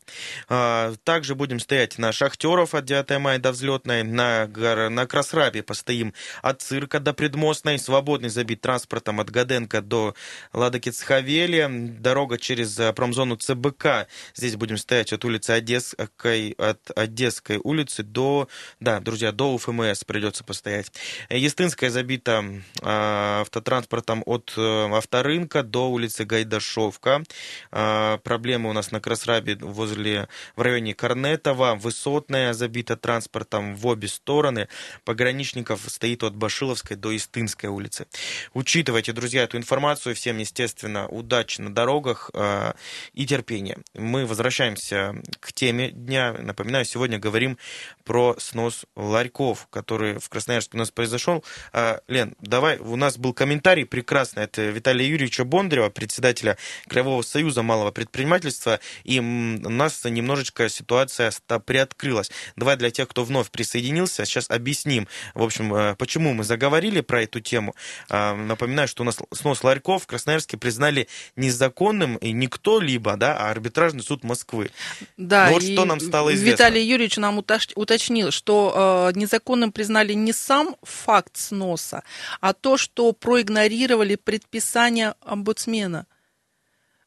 А, 0.47 0.93
также 1.03 1.33
будем 1.33 1.59
стоять 1.59 1.97
на 1.97 2.11
Шахтеров 2.11 2.75
от 2.75 2.85
9 2.85 3.19
мая 3.19 3.39
до 3.39 3.51
Взлетной. 3.51 4.03
На, 4.03 4.45
на 4.45 5.07
Красрабе 5.07 5.63
постоим 5.63 6.13
от 6.43 6.61
Цирка 6.61 6.99
до 6.99 7.13
Предмостной. 7.13 7.79
Свободный 7.79 8.29
забит 8.29 8.61
транспортом 8.61 9.19
от 9.19 9.31
Гаденко 9.31 9.81
до 9.81 10.13
Ладокицхавели. 10.53 11.67
Дорога 11.97 12.37
через 12.37 12.77
э, 12.77 12.93
промзону 12.93 13.35
ЦБК. 13.35 14.05
Здесь 14.35 14.57
будем 14.57 14.77
стоять 14.77 15.11
от 15.11 15.25
улицы 15.25 15.49
Одесской, 15.49 16.51
от 16.59 16.91
Одесской 16.95 17.59
улицы 17.63 18.03
до, 18.03 18.47
да, 18.79 18.99
друзья, 18.99 19.31
до 19.31 19.55
УФМС 19.55 20.03
придется 20.19 20.43
постоять. 20.43 20.91
Естинская 21.29 21.89
забита 21.89 22.43
а, 22.81 23.39
автотранспортом 23.39 24.21
от 24.25 24.53
э, 24.57 24.89
авторынка 24.91 25.63
до 25.63 25.89
улицы 25.89 26.25
Гайдашовка. 26.25 27.23
А, 27.71 28.17
проблемы 28.17 28.69
у 28.69 28.73
нас 28.73 28.91
на 28.91 28.99
Красрабе 28.99 29.55
возле, 29.55 30.27
в 30.57 30.61
районе 30.61 30.93
Корнетова. 30.93 31.75
Высотная 31.75 32.51
забита 32.51 32.97
транспортом 32.97 33.77
в 33.77 33.87
обе 33.87 34.09
стороны. 34.09 34.67
Пограничников 35.05 35.83
стоит 35.87 36.23
от 36.23 36.35
Башиловской 36.35 36.97
до 36.97 37.11
Истинской 37.11 37.69
улицы. 37.69 38.05
Учитывайте, 38.53 39.13
друзья, 39.13 39.43
эту 39.43 39.55
информацию. 39.55 40.15
Всем, 40.15 40.37
естественно, 40.37 41.07
удачи 41.07 41.61
на 41.61 41.73
дорогах 41.73 42.29
а, 42.33 42.75
и 43.13 43.25
терпения. 43.25 43.77
Мы 43.93 44.25
возвращаемся 44.25 45.15
к 45.39 45.53
теме 45.53 45.91
дня. 45.91 46.35
Напоминаю, 46.37 46.83
сегодня 46.83 47.19
говорим 47.19 47.57
про 48.03 48.35
снос 48.37 48.85
ларьков, 48.97 49.67
которые 49.69 50.08
который 50.09 50.19
в 50.19 50.29
Красноярске 50.29 50.77
у 50.77 50.79
нас 50.79 50.91
произошел. 50.91 51.43
А, 51.73 51.99
Лен, 52.07 52.35
давай, 52.41 52.77
у 52.77 52.95
нас 52.95 53.17
был 53.17 53.33
комментарий 53.33 53.85
прекрасный 53.85 54.43
от 54.43 54.57
Виталия 54.57 55.07
Юрьевича 55.07 55.43
Бондарева, 55.43 55.89
председателя 55.89 56.57
Краевого 56.87 57.21
союза 57.21 57.63
малого 57.63 57.91
предпринимательства, 57.91 58.79
и 59.03 59.19
у 59.19 59.23
нас 59.23 60.03
немножечко 60.05 60.69
ситуация 60.69 61.31
приоткрылась. 61.65 62.31
Давай 62.55 62.77
для 62.77 62.91
тех, 62.91 63.07
кто 63.07 63.23
вновь 63.23 63.49
присоединился, 63.51 64.25
сейчас 64.25 64.49
объясним, 64.49 65.07
в 65.33 65.43
общем, 65.43 65.73
э, 65.73 65.95
почему 65.95 66.33
мы 66.33 66.43
заговорили 66.43 67.01
про 67.01 67.23
эту 67.23 67.39
тему. 67.39 67.75
А, 68.09 68.35
напоминаю, 68.35 68.87
что 68.87 69.03
у 69.03 69.05
нас 69.05 69.17
снос 69.31 69.63
ларьков 69.63 70.03
в 70.03 70.07
Красноярске 70.07 70.57
признали 70.57 71.07
незаконным 71.35 72.17
и 72.17 72.31
не 72.31 72.47
кто-либо, 72.47 73.15
да, 73.15 73.37
а 73.37 73.51
арбитражный 73.51 74.03
суд 74.03 74.23
Москвы. 74.23 74.71
Да, 75.17 75.47
Но 75.47 75.53
вот 75.53 75.63
что 75.63 75.85
нам 75.85 75.99
стало 75.99 76.33
известно. 76.33 76.63
Виталий 76.63 76.85
Юрьевич 76.85 77.17
нам 77.17 77.37
уточнил, 77.37 78.31
что 78.31 79.11
э, 79.13 79.17
незаконным 79.19 79.71
признали 79.71 79.88
не 80.13 80.33
сам 80.33 80.75
факт 80.81 81.37
сноса, 81.37 82.03
а 82.41 82.53
то, 82.53 82.77
что 82.77 83.11
проигнорировали 83.13 84.15
предписание 84.15 85.15
омбудсмена. 85.21 86.05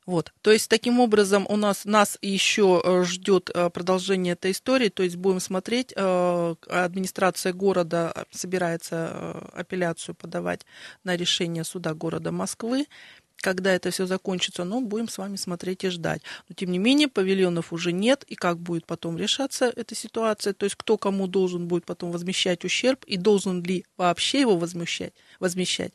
Вот. 0.04 0.32
То 0.42 0.50
есть, 0.50 0.68
таким 0.68 0.98
образом, 0.98 1.46
у 1.48 1.56
нас, 1.56 1.84
нас 1.84 2.18
еще 2.22 2.82
э, 2.84 3.04
ждет 3.04 3.50
э, 3.54 3.70
продолжение 3.70 4.32
этой 4.32 4.50
истории, 4.50 4.88
то 4.88 5.04
есть 5.04 5.14
будем 5.14 5.38
смотреть, 5.38 5.92
э, 5.94 6.54
администрация 6.68 7.52
города 7.52 8.26
собирается 8.32 9.32
апелляцию 9.52 10.16
подавать 10.16 10.66
на 11.04 11.14
решение 11.14 11.62
суда 11.62 11.94
города 11.94 12.32
Москвы, 12.32 12.86
когда 13.36 13.72
это 13.72 13.90
все 13.90 14.06
закончится, 14.06 14.64
но 14.64 14.80
будем 14.80 15.08
с 15.08 15.18
вами 15.18 15.36
смотреть 15.36 15.84
и 15.84 15.88
ждать. 15.88 16.22
Но 16.48 16.54
тем 16.54 16.70
не 16.70 16.78
менее, 16.78 17.08
павильонов 17.08 17.72
уже 17.72 17.92
нет, 17.92 18.24
и 18.24 18.34
как 18.34 18.58
будет 18.58 18.86
потом 18.86 19.18
решаться 19.18 19.72
эта 19.74 19.94
ситуация, 19.94 20.52
то 20.52 20.64
есть 20.64 20.76
кто 20.76 20.98
кому 20.98 21.26
должен 21.26 21.68
будет 21.68 21.84
потом 21.84 22.12
возмещать 22.12 22.64
ущерб, 22.64 23.04
и 23.04 23.16
должен 23.16 23.62
ли 23.62 23.84
вообще 23.96 24.40
его 24.40 24.56
возмещать, 24.56 25.14
возмещать. 25.40 25.92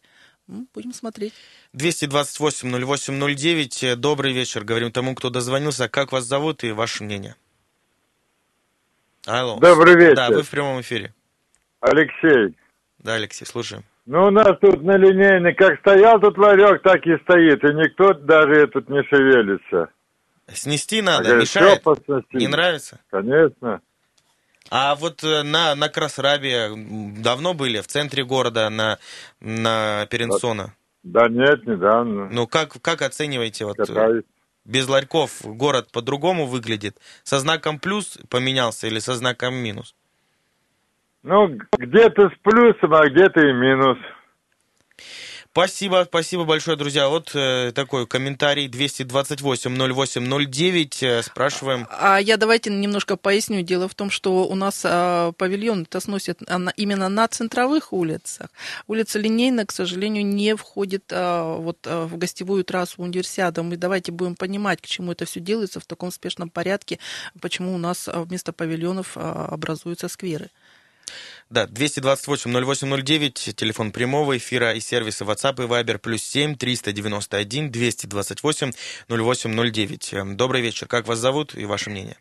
Ну, 0.47 0.67
будем 0.73 0.93
смотреть. 0.93 1.33
228-08-09. 1.73 3.95
Добрый 3.97 4.31
вечер. 4.31 4.63
Говорим 4.63 4.93
тому, 4.93 5.13
кто 5.13 5.29
дозвонился. 5.29 5.89
Как 5.89 6.13
вас 6.13 6.23
зовут 6.23 6.63
и 6.63 6.71
ваше 6.71 7.03
мнение? 7.03 7.35
Алло. 9.25 9.59
Добрый 9.59 9.95
вечер. 9.95 10.15
Да, 10.15 10.29
вы 10.29 10.43
в 10.43 10.49
прямом 10.49 10.79
эфире. 10.79 11.13
Алексей. 11.81 12.55
Да, 12.99 13.15
Алексей, 13.15 13.45
слушаем. 13.45 13.83
Ну, 14.07 14.27
у 14.27 14.31
нас 14.31 14.57
тут 14.61 14.81
на 14.83 14.95
линейной, 14.95 15.53
как 15.53 15.79
стоял 15.79 16.17
тут 16.21 16.37
ларек, 16.37 16.81
так 16.81 17.05
и 17.05 17.17
стоит, 17.23 17.61
и 17.61 17.73
никто 17.73 18.13
даже 18.13 18.67
тут 18.67 18.87
не 18.87 19.03
шевелится. 19.03 19.89
Снести 20.47 21.01
надо, 21.01 21.25
говорит, 21.25 21.41
мешает? 21.41 21.83
Не 22.31 22.47
нравится? 22.47 23.01
Конечно. 23.11 23.81
А 24.69 24.95
вот 24.95 25.25
э, 25.25 25.43
на, 25.43 25.75
на 25.75 25.89
Красрабе 25.89 26.69
давно 27.21 27.53
были, 27.53 27.81
в 27.81 27.87
центре 27.87 28.23
города, 28.23 28.69
на, 28.69 28.97
на 29.41 30.07
Перенсона? 30.09 30.73
Да, 31.03 31.27
да 31.27 31.29
нет, 31.29 31.67
недавно. 31.67 32.29
Ну, 32.31 32.47
как, 32.47 32.81
как 32.81 33.01
оцениваете, 33.01 33.65
вот, 33.65 33.75
Катаюсь. 33.75 34.23
без 34.63 34.87
ларьков 34.87 35.41
город 35.43 35.91
по-другому 35.91 36.45
выглядит? 36.45 36.97
Со 37.23 37.39
знаком 37.39 37.77
плюс 37.77 38.17
поменялся 38.29 38.87
или 38.87 38.99
со 38.99 39.15
знаком 39.15 39.53
минус? 39.53 39.96
Ну, 41.27 41.59
где-то 41.77 42.29
с 42.29 42.33
плюсом, 42.41 42.93
а 42.93 43.09
где-то 43.09 43.41
и 43.41 43.51
минус. 43.51 43.97
Спасибо, 45.51 46.05
спасибо 46.07 46.45
большое, 46.45 46.77
друзья. 46.77 47.09
Вот 47.09 47.35
э, 47.35 47.73
такой 47.75 48.07
комментарий 48.07 48.69
228-08-09. 48.69 50.87
Э, 51.01 51.21
спрашиваем. 51.23 51.85
А 51.89 52.19
я 52.19 52.37
давайте 52.37 52.69
немножко 52.69 53.17
поясню. 53.17 53.61
Дело 53.61 53.89
в 53.89 53.95
том, 53.95 54.09
что 54.09 54.47
у 54.47 54.55
нас 54.55 54.85
э, 54.85 55.33
павильон 55.37 55.81
это 55.81 55.99
сносит 55.99 56.39
именно 56.77 57.09
на 57.09 57.27
центровых 57.27 57.91
улицах. 57.91 58.47
Улица 58.87 59.19
Линейная, 59.19 59.65
к 59.65 59.73
сожалению, 59.73 60.25
не 60.25 60.55
входит 60.55 61.11
э, 61.11 61.55
вот, 61.57 61.79
э, 61.85 62.05
в 62.05 62.17
гостевую 62.17 62.63
трассу 62.63 63.01
универсиада. 63.01 63.63
Мы 63.63 63.75
давайте 63.75 64.13
будем 64.13 64.35
понимать, 64.35 64.81
к 64.81 64.85
чему 64.85 65.11
это 65.11 65.25
все 65.25 65.41
делается 65.41 65.81
в 65.81 65.85
таком 65.85 66.11
спешном 66.11 66.49
порядке, 66.49 66.99
почему 67.41 67.75
у 67.75 67.77
нас 67.77 68.07
вместо 68.13 68.53
павильонов 68.53 69.17
э, 69.17 69.19
образуются 69.19 70.07
скверы. 70.07 70.49
Да, 71.49 71.65
228-08-09, 71.65 73.53
телефон 73.53 73.91
прямого 73.91 74.37
эфира 74.37 74.73
и 74.73 74.79
сервисы 74.79 75.23
WhatsApp 75.23 75.63
и 75.63 75.67
Viber, 75.67 75.97
плюс 75.97 76.21
7 76.23 76.55
391 76.55 77.71
228 77.71 78.71
0809. 79.09 80.35
Добрый 80.37 80.61
вечер, 80.61 80.87
как 80.87 81.07
вас 81.07 81.19
зовут 81.19 81.55
и 81.55 81.65
ваше 81.65 81.89
мнение? 81.89 82.17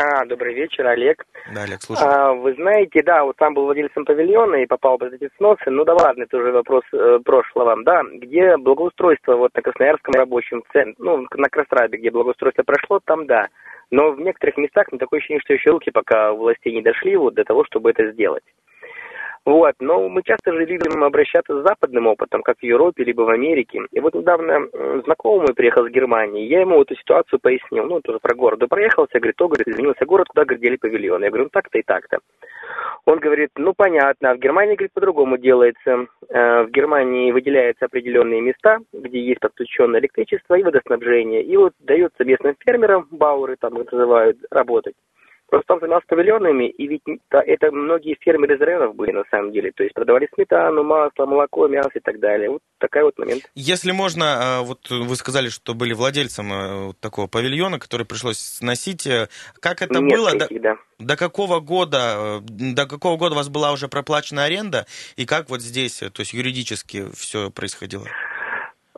А, 0.00 0.24
добрый 0.26 0.54
вечер, 0.54 0.86
Олег. 0.86 1.24
Да, 1.52 1.64
Олег, 1.64 1.82
слушаю. 1.82 2.08
А, 2.08 2.32
вы 2.32 2.54
знаете, 2.54 3.02
да, 3.02 3.24
вот 3.24 3.34
сам 3.36 3.54
был 3.54 3.64
владельцем 3.64 4.04
павильона 4.04 4.62
и 4.62 4.66
попал 4.66 4.96
под 4.96 5.12
эти 5.12 5.28
сносы. 5.36 5.70
Ну 5.70 5.84
да 5.84 5.94
ладно, 5.94 6.22
это 6.22 6.36
уже 6.36 6.52
вопрос 6.52 6.84
э, 6.92 7.18
прошлого. 7.24 7.74
Да, 7.82 8.02
где 8.14 8.56
благоустройство 8.58 9.34
вот 9.34 9.50
на 9.56 9.62
Красноярском 9.62 10.14
рабочем 10.14 10.62
центре, 10.72 10.94
ну, 10.98 11.26
на 11.34 11.48
Красрабе, 11.48 11.98
где 11.98 12.12
благоустройство 12.12 12.62
прошло, 12.62 13.00
там 13.04 13.26
да. 13.26 13.48
Но 13.90 14.12
в 14.12 14.20
некоторых 14.20 14.56
местах, 14.58 14.86
такое 14.98 15.18
ощущение, 15.18 15.40
что 15.40 15.54
еще 15.54 15.70
руки 15.70 15.90
пока 15.90 16.32
у 16.32 16.38
властей 16.38 16.74
не 16.74 16.82
дошли 16.82 17.16
вот 17.16 17.34
до 17.34 17.44
того, 17.44 17.64
чтобы 17.64 17.90
это 17.90 18.12
сделать. 18.12 18.44
Вот, 19.44 19.74
но 19.80 20.08
мы 20.08 20.22
часто 20.22 20.52
же 20.52 20.64
любим 20.64 21.02
обращаться 21.02 21.60
с 21.60 21.66
западным 21.66 22.06
опытом, 22.06 22.42
как 22.42 22.58
в 22.58 22.62
Европе, 22.62 23.04
либо 23.04 23.22
в 23.22 23.30
Америке. 23.30 23.80
И 23.92 24.00
вот 24.00 24.14
недавно 24.14 24.68
знакомый 25.04 25.54
приехал 25.54 25.86
с 25.86 25.90
Германии, 25.90 26.46
я 26.46 26.60
ему 26.60 26.82
эту 26.82 26.94
ситуацию 26.96 27.38
пояснил, 27.40 27.84
ну, 27.84 28.00
тоже 28.00 28.18
про 28.20 28.34
город. 28.34 28.58
Да 28.60 28.66
проехался, 28.66 29.18
говорит, 29.18 29.36
то, 29.36 29.48
говорит, 29.48 29.68
изменился 29.68 30.04
город, 30.04 30.28
куда, 30.28 30.44
говорит, 30.44 30.62
дели 30.62 30.76
павильон. 30.76 31.22
Я 31.22 31.30
говорю, 31.30 31.44
ну, 31.44 31.50
так-то 31.50 31.78
и 31.78 31.82
так-то. 31.82 32.18
Он 33.04 33.18
говорит, 33.18 33.50
ну, 33.56 33.72
понятно, 33.74 34.30
а 34.30 34.34
в 34.34 34.38
Германии, 34.38 34.74
говорит, 34.74 34.92
по-другому 34.92 35.38
делается. 35.38 36.06
Э, 36.28 36.64
в 36.64 36.70
Германии 36.70 37.32
выделяются 37.32 37.86
определенные 37.86 38.42
места, 38.42 38.78
где 38.92 39.20
есть 39.20 39.40
подключенное 39.40 40.00
электричество 40.00 40.54
и 40.54 40.62
водоснабжение. 40.62 41.42
И 41.42 41.56
вот 41.56 41.72
дается 41.78 42.24
местным 42.24 42.54
фермерам, 42.58 43.08
бауры 43.10 43.56
там 43.58 43.74
называют, 43.74 44.36
работать. 44.50 44.94
Просто 45.48 45.74
он 45.74 45.80
занимался 45.80 46.06
павильонами, 46.08 46.68
и 46.68 46.86
ведь 46.86 47.02
это 47.30 47.72
многие 47.72 48.16
фермеры 48.20 48.56
из 48.56 48.60
районов 48.60 48.94
были 48.94 49.12
на 49.12 49.24
самом 49.30 49.50
деле. 49.50 49.72
То 49.72 49.82
есть 49.82 49.94
продавали 49.94 50.28
сметану, 50.34 50.84
масло, 50.84 51.24
молоко, 51.24 51.66
мясо 51.68 51.92
и 51.94 52.00
так 52.00 52.20
далее. 52.20 52.50
Вот 52.50 52.60
такой 52.78 53.04
вот 53.04 53.18
момент. 53.18 53.50
Если 53.54 53.92
можно, 53.92 54.58
а, 54.58 54.62
вот 54.62 54.90
вы 54.90 55.16
сказали, 55.16 55.48
что 55.48 55.74
были 55.74 55.94
владельцем 55.94 56.52
э, 56.52 56.92
такого 57.00 57.28
павильона, 57.28 57.78
который 57.78 58.04
пришлось 58.04 58.38
сносить. 58.38 59.06
Э, 59.06 59.28
как 59.60 59.80
это 59.80 60.00
было? 60.00 60.32
До, 60.32 60.48
да. 60.50 60.76
до 60.98 61.16
какого 61.16 61.60
года, 61.60 62.40
э, 62.40 62.74
до 62.74 62.86
какого 62.86 63.16
года 63.16 63.34
у 63.34 63.38
вас 63.38 63.48
была 63.48 63.72
уже 63.72 63.88
проплачена 63.88 64.44
аренда? 64.44 64.86
И 65.16 65.24
как 65.24 65.48
вот 65.48 65.62
здесь, 65.62 65.98
то 65.98 66.20
есть 66.20 66.34
юридически 66.34 67.06
все 67.14 67.50
происходило? 67.50 68.06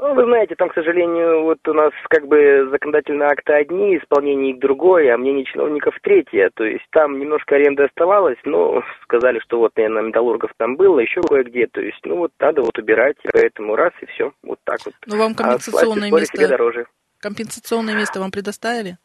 Ну, 0.03 0.15
вы 0.15 0.25
знаете, 0.25 0.55
там, 0.55 0.71
к 0.71 0.75
сожалению, 0.75 1.43
вот 1.43 1.59
у 1.69 1.75
нас 1.75 1.93
как 2.09 2.27
бы 2.27 2.69
законодательные 2.71 3.29
акты 3.29 3.53
одни, 3.53 3.99
исполнение 3.99 4.53
их 4.53 4.59
другое, 4.59 5.13
а 5.13 5.19
мнение 5.19 5.45
чиновников 5.45 5.95
третье. 6.03 6.51
То 6.55 6.65
есть 6.65 6.87
там 6.91 7.19
немножко 7.19 7.57
аренда 7.57 7.85
оставалась, 7.85 8.39
но 8.45 8.83
сказали, 9.03 9.41
что 9.41 9.59
вот, 9.59 9.77
наверное, 9.77 10.05
металлургов 10.05 10.53
там 10.57 10.77
было, 10.77 11.01
еще 11.01 11.21
кое-где. 11.21 11.67
То 11.67 11.83
есть, 11.83 12.01
ну 12.05 12.17
вот 12.17 12.33
надо 12.41 12.63
вот 12.63 12.79
убирать, 12.79 13.17
поэтому 13.31 13.77
раз 13.77 13.93
и 14.01 14.07
все, 14.07 14.33
вот 14.43 14.59
так 14.65 14.79
вот. 14.87 14.95
Ну 15.05 15.19
вам 15.19 15.33
а 15.33 15.35
компенсационное 15.35 16.09
а 16.09 16.13
место... 16.13 16.49
дороже. 16.49 16.87
Компенсационное 17.21 17.95
место 17.95 18.21
вам 18.21 18.31
предоставили? 18.31 18.97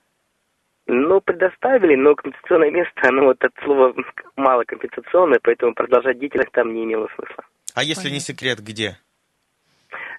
Ну, 0.87 1.19
предоставили, 1.19 1.95
но 1.95 2.15
компенсационное 2.15 2.71
место, 2.71 3.01
оно 3.01 3.25
вот 3.25 3.43
от 3.43 3.51
слова 3.65 3.93
мало 4.37 4.63
компенсационное, 4.63 5.39
поэтому 5.43 5.73
продолжать 5.73 6.19
деятельность 6.19 6.51
там 6.53 6.73
не 6.73 6.85
имело 6.85 7.09
смысла. 7.15 7.43
А 7.73 7.83
если 7.83 8.03
Понятно. 8.03 8.13
не 8.13 8.19
секрет, 8.21 8.59
где? 8.59 8.97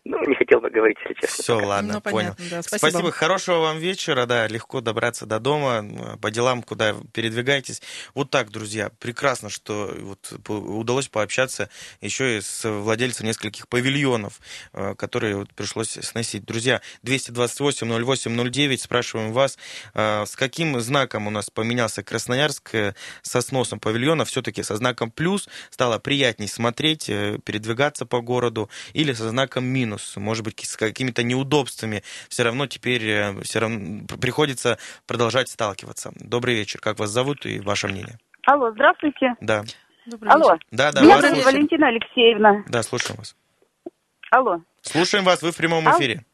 Ну, 0.09 0.25
не 0.25 0.37
хотел 0.37 0.61
бы 0.61 0.71
говорить, 0.71 0.97
если 1.01 1.21
честно. 1.21 1.43
Все, 1.43 1.55
пока. 1.57 1.67
ладно, 1.67 1.95
ну, 1.95 2.01
понял. 2.01 2.35
да. 2.51 2.63
Спасибо. 2.63 2.91
Спасибо, 2.91 3.11
хорошего 3.11 3.59
вам 3.59 3.79
вечера, 3.79 4.27
да, 4.27 4.47
легко 4.47 4.81
добраться 4.81 5.27
до 5.27 5.41
дома, 5.41 6.17
по 6.23 6.31
делам, 6.31 6.63
куда 6.63 6.95
передвигаетесь. 7.13 7.83
Вот 8.15 8.31
так, 8.31 8.51
друзья, 8.51 8.91
прекрасно, 9.01 9.51
что 9.51 9.93
вот 9.99 10.33
удалось 10.49 11.09
пообщаться 11.09 11.71
еще 12.01 12.39
и 12.39 12.41
с 12.41 12.69
владельцем 12.71 13.27
нескольких 13.27 13.67
павильонов, 13.67 14.41
э, 14.73 14.95
которые 14.95 15.37
вот 15.37 15.53
пришлось 15.55 15.91
сносить. 15.91 16.45
Друзья, 16.45 16.81
228-08-09, 17.03 18.79
спрашиваем 18.79 19.33
вас, 19.33 19.59
э, 19.95 20.25
с 20.25 20.37
каким 20.37 20.79
знаком 20.81 21.27
у 21.27 21.31
нас 21.31 21.51
поменялся 21.51 22.05
Красноярск 22.05 22.75
э, 22.77 22.95
со 23.23 23.41
сносом 23.41 23.81
павильона, 23.81 24.25
все-таки 24.25 24.63
со 24.63 24.77
знаком 24.77 25.11
плюс, 25.11 25.49
стало 25.71 25.99
приятней 25.99 26.47
смотреть, 26.47 27.07
передвигаться 27.07 28.07
по 28.07 28.21
городу, 28.21 28.71
или 28.93 29.13
со 29.13 29.29
знаком 29.31 29.65
минус, 29.65 29.96
минус, 29.97 30.17
может 30.17 30.45
быть, 30.45 30.61
с 30.61 30.77
какими-то 30.77 31.23
неудобствами, 31.23 32.03
все 32.29 32.45
равно 32.45 32.67
теперь 32.67 33.05
э, 33.09 33.41
все 33.43 33.61
равно 33.61 34.07
приходится 34.21 34.79
продолжать 35.07 35.49
сталкиваться. 35.49 36.13
Добрый 36.21 36.55
вечер. 36.55 36.81
Как 36.81 36.99
вас 36.99 37.11
зовут 37.11 37.47
и 37.47 37.61
ваше 37.61 37.89
мнение? 37.89 38.19
Алло, 38.47 38.71
здравствуйте. 38.73 39.35
Да. 39.41 39.63
Добрый 40.07 40.31
Алло. 40.31 40.53
Вечер. 40.53 40.67
Да, 40.71 40.93
да. 40.93 41.01
Меня 41.03 41.21
зовут 41.21 41.45
Валентина 41.45 41.89
Алексеевна. 41.89 42.65
Да, 42.69 42.83
слушаем 42.83 43.19
вас. 43.19 43.37
Алло. 44.31 44.61
Слушаем 44.83 45.25
вас, 45.25 45.43
вы 45.43 45.51
в 45.51 45.57
прямом 45.57 45.85
эфире. 45.91 46.25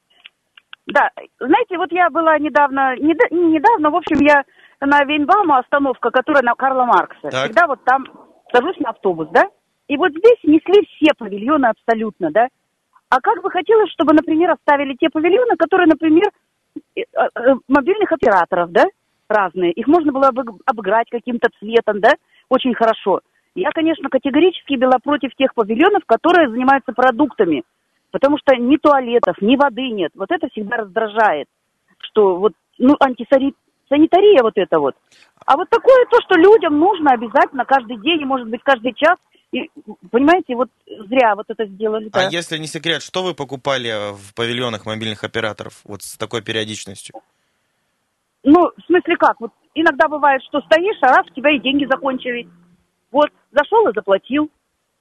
Да, 0.87 1.11
знаете, 1.39 1.79
вот 1.79 1.93
я 1.93 2.11
была 2.11 2.39
недавно, 2.39 2.97
не, 2.97 3.15
не 3.31 3.53
недавно, 3.55 3.91
в 3.91 3.97
общем, 3.97 4.19
я 4.27 4.43
на 4.81 5.05
Вейнбаума 5.05 5.61
остановка, 5.61 6.11
которая 6.11 6.43
на 6.43 6.55
Карла 6.55 6.85
Маркса. 6.85 7.29
Так. 7.31 7.45
Всегда 7.45 7.69
вот 7.69 7.85
там 7.85 8.05
сажусь 8.53 8.79
на 8.81 8.91
автобус, 8.91 9.29
да, 9.31 9.45
и 9.87 9.97
вот 9.97 10.11
здесь 10.11 10.43
несли 10.43 10.85
все 10.87 11.15
павильоны 11.17 11.67
абсолютно, 11.67 12.31
да. 12.33 12.49
А 13.13 13.21
как 13.21 13.43
бы 13.43 13.51
хотелось, 13.51 13.91
чтобы, 13.91 14.15
например, 14.15 14.53
оставили 14.53 14.95
те 14.95 15.11
павильоны, 15.11 15.55
которые, 15.59 15.87
например, 15.87 16.31
э, 16.97 17.03
э, 17.03 17.55
мобильных 17.69 18.11
операторов, 18.11 18.73
да, 18.73 18.85
разные. 19.29 19.71
Их 19.73 19.87
можно 19.87 20.13
было 20.13 20.31
обыграть 20.65 21.11
каким-то 21.11 21.51
цветом, 21.59 22.01
да, 22.01 22.13
очень 22.49 22.73
хорошо. 22.73 23.21
Я, 23.55 23.69
конечно, 23.73 24.09
категорически 24.09 24.79
была 24.79 24.97
против 25.05 25.35
тех 25.35 25.53
павильонов, 25.53 26.05
которые 26.07 26.49
занимаются 26.49 26.95
продуктами, 26.95 27.65
потому 28.13 28.39
что 28.39 28.57
ни 28.57 28.79
туалетов, 28.79 29.37
ни 29.43 29.57
воды 29.57 29.91
нет. 29.91 30.13
Вот 30.15 30.31
это 30.31 30.49
всегда 30.49 30.79
раздражает, 30.79 31.49
что 31.99 32.37
вот, 32.37 32.55
ну, 32.79 32.97
антисанитария 32.99 34.43
вот 34.43 34.55
это 34.57 34.79
вот. 34.81 34.95
А 35.45 35.59
вот 35.59 35.69
такое 35.69 36.07
то, 36.11 36.17
что 36.23 36.39
людям 36.39 36.79
нужно 36.79 37.11
обязательно 37.11 37.67
каждый 37.67 37.99
день, 37.99 38.23
и, 38.23 38.25
может 38.25 38.49
быть, 38.49 38.63
каждый 38.65 38.95
час, 38.95 39.19
и, 39.53 39.71
понимаете, 40.11 40.55
вот 40.57 40.71
зря 40.87 41.35
вот 41.37 41.47
это 41.49 41.67
сделали. 41.67 42.09
А 42.13 42.23
да. 42.25 42.29
если 42.31 42.57
не 42.57 42.67
секрет, 42.67 43.03
что 43.03 43.23
вы 43.23 43.35
покупали 43.35 44.13
в 44.15 44.35
павильонах 44.35 44.87
мобильных 44.87 45.25
операторов 45.25 45.81
вот 45.85 46.03
с 46.03 46.17
такой 46.17 46.43
периодичностью? 46.43 47.15
Ну, 48.45 48.71
в 48.77 48.87
смысле 48.87 49.17
как? 49.17 49.41
Вот 49.41 49.53
иногда 49.75 50.09
бывает, 50.09 50.43
что 50.49 50.61
стоишь, 50.63 50.97
а 51.03 51.09
раз 51.09 51.27
у 51.31 51.35
тебя 51.35 51.55
и 51.55 51.61
деньги 51.61 51.85
закончились. 51.85 52.49
Вот, 53.11 53.29
зашел 53.53 53.87
и 53.89 53.95
заплатил. 53.95 54.51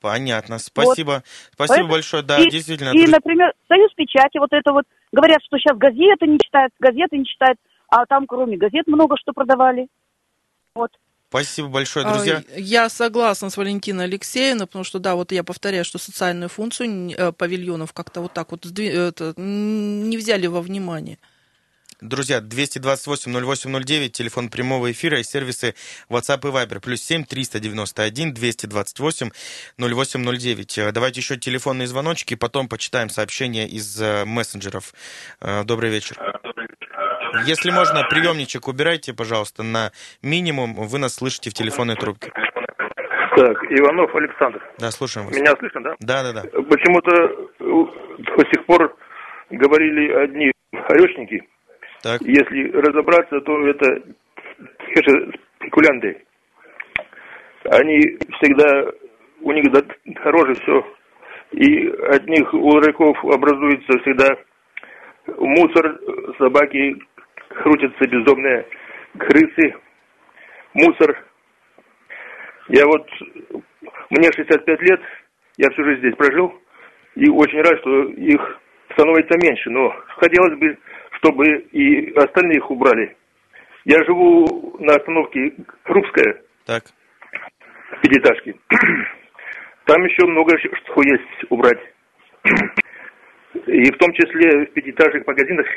Понятно, 0.01 0.57
спасибо. 0.57 1.11
Вот. 1.11 1.23
Спасибо 1.53 1.73
Поэтому, 1.75 1.91
большое, 1.91 2.23
да, 2.23 2.39
и, 2.39 2.49
действительно. 2.49 2.89
И, 2.89 3.07
например, 3.07 3.53
Союз 3.67 3.93
печати, 3.93 4.37
вот 4.37 4.51
это 4.51 4.73
вот, 4.73 4.83
говорят, 5.11 5.39
что 5.45 5.57
сейчас 5.57 5.77
газеты 5.77 6.27
не 6.27 6.39
читают, 6.39 6.73
газеты 6.79 7.17
не 7.17 7.25
читают, 7.25 7.57
а 7.87 8.05
там 8.05 8.25
кроме 8.27 8.57
газет 8.57 8.87
много 8.87 9.15
что 9.17 9.31
продавали. 9.31 9.87
Вот. 10.75 10.91
Спасибо 11.31 11.69
большое, 11.69 12.05
друзья. 12.05 12.43
А, 12.45 12.59
я 12.59 12.89
согласна 12.89 13.49
с 13.49 13.55
Валентиной 13.55 14.03
Алексеевной, 14.03 14.67
потому 14.67 14.83
что, 14.83 14.99
да, 14.99 15.15
вот 15.15 15.31
я 15.31 15.45
повторяю, 15.45 15.85
что 15.85 15.97
социальную 15.97 16.49
функцию 16.49 17.13
э, 17.17 17.31
павильонов 17.31 17.93
как-то 17.93 18.19
вот 18.19 18.33
так 18.33 18.51
вот 18.51 18.65
не 18.65 20.17
взяли 20.17 20.47
во 20.47 20.61
внимание. 20.61 21.19
Друзья, 22.01 22.39
228-08-09, 22.39 24.09
телефон 24.09 24.49
прямого 24.49 24.91
эфира 24.91 25.21
и 25.21 25.23
сервисы 25.23 25.73
WhatsApp 26.09 26.39
и 26.49 26.51
Viber. 26.51 26.81
Плюс 26.81 27.01
7 27.01 27.23
391 27.23 28.33
228 28.33 29.29
0809. 29.77 30.93
Давайте 30.93 31.21
еще 31.21 31.37
телефонные 31.37 31.87
звоночки, 31.87 32.33
потом 32.33 32.67
почитаем 32.67 33.09
сообщения 33.09 33.69
из 33.69 34.01
э, 34.01 34.25
мессенджеров. 34.25 34.93
Э, 35.39 35.63
добрый 35.63 35.91
вечер. 35.91 36.17
Если 37.45 37.71
можно, 37.71 38.03
приемничек 38.09 38.67
убирайте, 38.67 39.13
пожалуйста, 39.13 39.63
на 39.63 39.91
минимум. 40.21 40.73
Вы 40.75 40.99
нас 40.99 41.15
слышите 41.15 41.49
в 41.49 41.53
телефонной 41.53 41.95
трубке. 41.95 42.31
Так, 43.35 43.63
Иванов 43.71 44.13
Александр. 44.13 44.61
Да, 44.77 44.91
слушаем 44.91 45.27
вас. 45.27 45.35
Меня 45.35 45.53
слышно, 45.57 45.81
да? 45.81 45.95
Да, 45.99 46.23
да, 46.23 46.33
да. 46.33 46.41
Почему-то 46.41 47.11
э, 47.13 48.35
до 48.37 48.45
сих 48.51 48.65
пор 48.65 48.95
говорили 49.49 50.11
одни 50.11 50.51
орешники, 50.71 51.41
так. 52.01 52.21
Если 52.21 52.71
разобраться, 52.71 53.39
то 53.41 53.67
это 53.67 53.85
те 54.93 55.01
же 55.07 55.31
спекулянты. 55.57 56.23
Они 57.69 58.17
всегда, 58.39 58.91
у 59.41 59.51
них 59.51 59.65
дороже 60.23 60.55
все. 60.55 60.85
И 61.51 61.87
от 61.87 62.27
них 62.27 62.53
у 62.53 62.79
рыков 62.79 63.17
образуется 63.25 63.99
всегда 63.99 64.35
мусор, 65.37 65.99
собаки 66.39 66.95
крутятся 67.55 68.07
бездомные, 68.07 68.65
крысы, 69.17 69.75
мусор. 70.73 71.23
Я 72.69 72.85
вот, 72.85 73.07
мне 74.09 74.31
65 74.31 74.81
лет, 74.81 75.01
я 75.57 75.69
всю 75.71 75.83
жизнь 75.83 75.99
здесь 75.99 76.15
прожил, 76.15 76.53
и 77.15 77.29
очень 77.29 77.61
рад, 77.61 77.79
что 77.79 78.03
их 78.05 78.59
становится 78.93 79.37
меньше. 79.37 79.69
Но 79.69 79.89
хотелось 80.17 80.57
бы 80.57 80.77
чтобы 81.21 81.47
и 81.71 82.11
остальных 82.15 82.69
убрали. 82.71 83.15
Я 83.85 84.03
живу 84.05 84.75
на 84.79 84.95
остановке 84.95 85.53
Крупская. 85.83 86.41
Так. 86.65 86.83
В 87.91 88.01
пятиэтажке. 88.01 88.55
Там 89.85 90.03
еще 90.03 90.25
много 90.27 90.57
что 90.57 91.01
есть 91.03 91.45
убрать. 91.49 91.79
И 93.67 93.91
в 93.91 93.97
том 93.97 94.13
числе 94.13 94.65
в 94.65 94.73
пятиэтажных 94.73 95.27
магазинах 95.27 95.67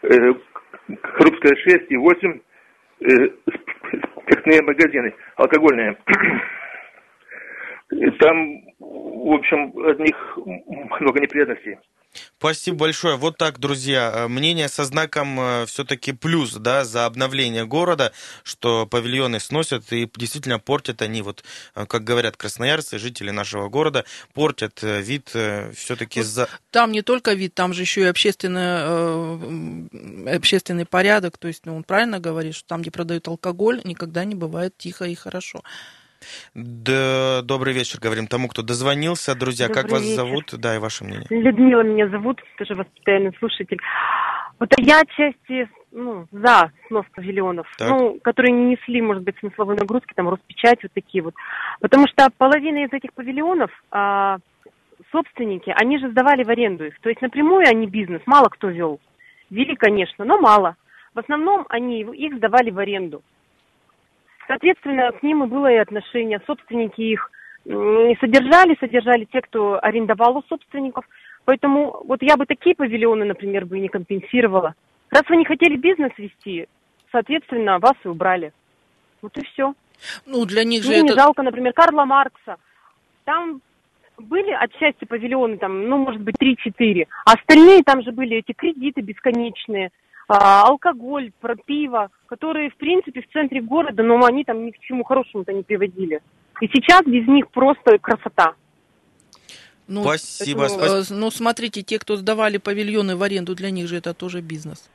Крупская 0.00 1.56
6 1.56 1.90
и 1.90 1.96
8 1.96 2.40
э, 3.00 3.06
спиртные 4.24 4.62
магазины, 4.62 5.14
алкогольные. 5.36 5.96
Там, 8.20 8.60
в 8.78 9.32
общем, 9.34 9.72
от 9.84 9.98
них 9.98 10.38
много 11.00 11.20
неприятностей. 11.20 11.78
Спасибо 12.38 12.78
большое. 12.78 13.16
Вот 13.16 13.36
так, 13.36 13.58
друзья. 13.58 14.12
Э, 14.14 14.28
мнение 14.28 14.68
со 14.68 14.84
знаком 14.84 15.38
э, 15.38 15.66
все-таки 15.66 16.12
плюс, 16.12 16.54
да, 16.54 16.84
за 16.84 17.06
обновление 17.06 17.66
города, 17.66 18.12
что 18.42 18.86
павильоны 18.86 19.40
сносят 19.40 19.92
и 19.92 20.10
действительно 20.16 20.58
портят 20.58 21.02
они, 21.02 21.22
вот, 21.22 21.44
э, 21.74 21.86
как 21.86 22.02
говорят 22.02 22.36
красноярцы, 22.36 22.98
жители 22.98 23.30
нашего 23.30 23.68
города, 23.68 24.04
портят 24.32 24.80
вид 24.82 25.28
все-таки 25.28 26.22
за... 26.22 26.48
Там 26.70 26.92
не 26.92 27.02
только 27.02 27.34
вид, 27.34 27.54
там 27.54 27.74
же 27.74 27.82
еще 27.82 28.02
и 28.02 28.04
общественный, 28.04 29.84
общественный 30.34 30.86
порядок. 30.86 31.36
То 31.38 31.48
есть, 31.48 31.66
ну, 31.66 31.76
он 31.76 31.84
правильно 31.84 32.20
говорит, 32.20 32.54
что 32.54 32.68
там, 32.68 32.82
где 32.82 32.90
продают 32.90 33.28
алкоголь, 33.28 33.80
никогда 33.84 34.24
не 34.24 34.34
бывает 34.34 34.74
тихо 34.78 35.04
и 35.04 35.14
хорошо. 35.14 35.62
Да, 36.54 37.42
добрый 37.42 37.72
вечер, 37.74 37.98
говорим 38.00 38.26
тому, 38.26 38.48
кто 38.48 38.62
дозвонился. 38.62 39.34
Друзья, 39.34 39.68
добрый 39.68 39.82
как 39.82 39.92
вас 39.92 40.02
вечер. 40.02 40.16
зовут? 40.16 40.54
Да, 40.58 40.76
и 40.76 40.78
ваше 40.78 41.04
мнение. 41.04 41.26
Людмила 41.30 41.82
меня 41.82 42.08
зовут, 42.08 42.40
тоже 42.58 42.74
вас 42.74 42.86
постоянный 42.94 43.34
слушатель. 43.38 43.78
Вот 44.58 44.68
я 44.78 45.00
отчасти 45.00 45.68
ну, 45.92 46.26
за 46.30 46.70
снос 46.88 47.06
павильонов, 47.14 47.66
так. 47.78 47.88
ну, 47.88 48.18
которые 48.22 48.52
не 48.52 48.72
несли, 48.72 49.00
может 49.00 49.22
быть, 49.22 49.38
смысловой 49.38 49.76
нагрузки, 49.76 50.12
там, 50.14 50.28
Роспечать, 50.28 50.82
вот 50.82 50.92
такие 50.92 51.22
вот. 51.22 51.34
Потому 51.80 52.06
что 52.08 52.28
половина 52.36 52.84
из 52.84 52.92
этих 52.92 53.12
павильонов 53.14 53.70
а, 53.90 54.38
собственники, 55.10 55.72
они 55.76 55.98
же 55.98 56.10
сдавали 56.10 56.44
в 56.44 56.50
аренду 56.50 56.84
их. 56.84 57.00
То 57.00 57.08
есть 57.08 57.22
напрямую 57.22 57.66
они 57.66 57.86
бизнес, 57.86 58.20
мало 58.26 58.48
кто 58.48 58.68
вел. 58.68 59.00
Вели, 59.50 59.74
конечно, 59.76 60.24
но 60.24 60.38
мало. 60.38 60.76
В 61.14 61.18
основном 61.18 61.66
они 61.68 62.02
их 62.02 62.36
сдавали 62.36 62.70
в 62.70 62.78
аренду. 62.78 63.22
Соответственно, 64.50 65.12
к 65.12 65.22
ним 65.22 65.44
и 65.44 65.46
было 65.46 65.70
и 65.70 65.76
отношение. 65.76 66.42
Собственники 66.44 67.00
их 67.00 67.30
не 67.64 68.16
содержали, 68.16 68.76
содержали 68.80 69.24
те, 69.26 69.42
кто 69.42 69.78
арендовал 69.80 70.38
у 70.38 70.42
собственников. 70.48 71.04
Поэтому 71.44 72.02
вот 72.04 72.20
я 72.20 72.36
бы 72.36 72.46
такие 72.46 72.74
павильоны, 72.74 73.24
например, 73.24 73.64
бы 73.64 73.78
не 73.78 73.88
компенсировала. 73.88 74.74
Раз 75.10 75.22
вы 75.28 75.36
не 75.36 75.44
хотели 75.44 75.76
бизнес 75.76 76.10
вести, 76.18 76.66
соответственно, 77.12 77.78
вас 77.78 77.94
и 78.04 78.08
убрали. 78.08 78.52
Вот 79.22 79.38
и 79.38 79.44
все. 79.44 79.72
Ну, 80.26 80.44
для 80.46 80.64
них 80.64 80.82
же 80.82 80.88
Мне 80.88 80.98
это... 80.98 81.06
не 81.06 81.14
жалко, 81.14 81.44
например, 81.44 81.72
Карла 81.72 82.04
Маркса. 82.04 82.56
Там 83.24 83.60
были 84.18 84.50
отчасти 84.50 85.04
павильоны, 85.04 85.58
там, 85.58 85.88
ну, 85.88 85.98
может 85.98 86.22
быть, 86.22 86.34
3-4. 86.42 87.06
А 87.24 87.34
остальные 87.34 87.84
там 87.84 88.02
же 88.02 88.10
были 88.10 88.38
эти 88.38 88.52
кредиты 88.52 89.00
бесконечные 89.00 89.92
алкоголь, 90.36 91.32
про 91.40 91.56
пиво, 91.56 92.10
которые, 92.26 92.70
в 92.70 92.76
принципе, 92.76 93.22
в 93.22 93.32
центре 93.32 93.60
города, 93.60 94.02
но 94.02 94.24
они 94.24 94.44
там 94.44 94.64
ни 94.64 94.70
к 94.70 94.78
чему 94.80 95.04
хорошему-то 95.04 95.52
не 95.52 95.62
приводили. 95.62 96.20
И 96.60 96.68
сейчас 96.68 97.02
без 97.04 97.26
них 97.26 97.48
просто 97.50 97.98
красота. 97.98 98.54
Ну, 99.88 100.02
спасибо, 100.02 100.64
это, 100.64 100.74
спасибо. 100.74 101.18
Ну, 101.18 101.30
смотрите, 101.30 101.82
те, 101.82 101.98
кто 101.98 102.16
сдавали 102.16 102.58
павильоны 102.58 103.16
в 103.16 103.22
аренду, 103.22 103.56
для 103.56 103.70
них 103.70 103.88
же 103.88 103.96
это 103.96 104.14
тоже 104.14 104.40
бизнес. 104.40 104.88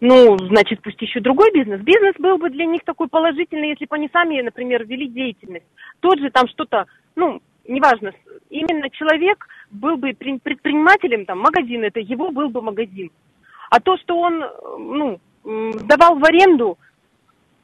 Ну, 0.00 0.38
значит, 0.38 0.80
пусть 0.80 1.02
еще 1.02 1.20
другой 1.20 1.52
бизнес. 1.52 1.80
Бизнес 1.80 2.14
был 2.18 2.38
бы 2.38 2.50
для 2.50 2.66
них 2.66 2.82
такой 2.84 3.08
положительный, 3.08 3.70
если 3.70 3.86
бы 3.86 3.96
они 3.96 4.08
сами, 4.12 4.40
например, 4.40 4.86
вели 4.86 5.08
деятельность. 5.08 5.66
Тот 6.00 6.18
же 6.20 6.30
там 6.30 6.46
что-то, 6.48 6.86
ну, 7.16 7.42
неважно, 7.66 8.12
именно 8.48 8.88
человек 8.90 9.46
был 9.70 9.96
бы 9.96 10.14
предпринимателем, 10.14 11.26
там, 11.26 11.40
магазин, 11.40 11.84
это 11.84 12.00
его 12.00 12.30
был 12.30 12.48
бы 12.48 12.62
магазин. 12.62 13.10
А 13.70 13.80
то, 13.80 13.96
что 13.98 14.18
он, 14.18 14.44
ну, 14.78 15.20
сдавал 15.44 16.18
в 16.18 16.24
аренду, 16.24 16.78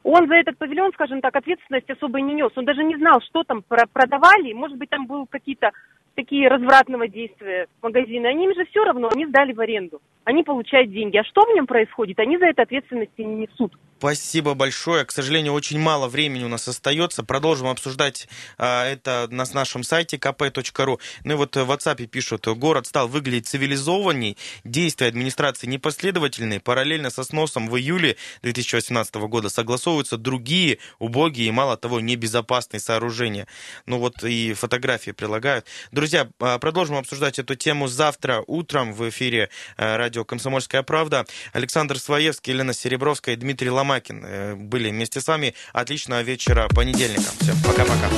он 0.03 0.27
за 0.27 0.35
этот 0.35 0.57
павильон, 0.57 0.91
скажем 0.93 1.21
так, 1.21 1.35
ответственность 1.35 1.89
особо 1.89 2.21
не 2.21 2.33
нес. 2.33 2.51
Он 2.55 2.65
даже 2.65 2.83
не 2.83 2.95
знал, 2.95 3.21
что 3.21 3.43
там 3.43 3.63
продавали. 3.63 4.53
Может 4.53 4.77
быть, 4.77 4.89
там 4.89 5.07
был 5.07 5.25
какие-то 5.25 5.71
такие 6.15 6.47
развратного 6.47 7.07
действия 7.07 7.67
магазины, 7.81 8.27
они 8.27 8.45
им 8.45 8.55
же 8.55 8.65
все 8.65 8.83
равно, 8.83 9.09
они 9.13 9.25
сдали 9.25 9.53
в 9.53 9.59
аренду. 9.59 10.01
Они 10.25 10.43
получают 10.43 10.91
деньги. 10.91 11.17
А 11.17 11.23
что 11.23 11.41
в 11.41 11.55
нем 11.55 11.67
происходит? 11.67 12.19
Они 12.19 12.37
за 12.37 12.47
это 12.47 12.63
ответственности 12.63 13.21
не 13.21 13.47
несут. 13.47 13.73
Спасибо 13.97 14.55
большое. 14.55 15.05
К 15.05 15.11
сожалению, 15.11 15.53
очень 15.53 15.79
мало 15.79 16.07
времени 16.07 16.43
у 16.43 16.47
нас 16.49 16.67
остается. 16.67 17.23
Продолжим 17.23 17.67
обсуждать 17.67 18.27
а, 18.57 18.85
это 18.85 19.27
на 19.31 19.45
нашем 19.53 19.83
сайте 19.83 20.17
kp.ru. 20.17 20.99
Ну 21.23 21.33
и 21.33 21.35
вот 21.35 21.55
в 21.55 21.71
WhatsApp 21.71 22.05
пишут, 22.07 22.45
город 22.45 22.87
стал 22.87 23.07
выглядеть 23.07 23.47
цивилизованней, 23.47 24.37
действия 24.63 25.07
администрации 25.07 25.67
непоследовательные. 25.67 26.59
Параллельно 26.59 27.09
со 27.09 27.23
сносом 27.23 27.69
в 27.69 27.77
июле 27.77 28.17
2018 28.41 29.15
года 29.15 29.49
согласовываются 29.49 30.17
другие 30.17 30.79
убогие 30.99 31.47
и, 31.47 31.51
мало 31.51 31.77
того, 31.77 31.99
небезопасные 31.99 32.81
сооружения. 32.81 33.47
Ну 33.85 33.99
вот 33.99 34.23
и 34.23 34.53
фотографии 34.53 35.11
прилагают. 35.11 35.67
Друзья, 35.91 36.27
а, 36.39 36.59
продолжим 36.59 36.97
обсуждать 36.97 37.39
эту 37.39 37.55
тему 37.55 37.87
завтра 37.87 38.43
утром 38.45 38.93
в 38.93 39.07
эфире 39.07 39.49
а, 39.77 39.95
радио 40.15 40.23
«Комсомольская 40.23 40.81
правда». 40.81 41.25
Александр 41.51 41.99
Своевский, 41.99 42.53
Елена 42.53 42.73
Серебровская 42.73 43.35
и 43.35 43.37
Дмитрий 43.37 43.69
Ломакин 43.69 44.23
э, 44.25 44.55
были 44.55 44.89
вместе 44.89 45.19
с 45.19 45.27
вами. 45.27 45.53
Отличного 45.73 46.21
вечера 46.21 46.69
понедельника. 46.69 47.29
Всем 47.41 47.57
пока-пока. 47.61 48.09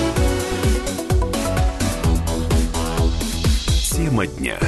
Тема 3.95 4.27
дня. 4.27 4.59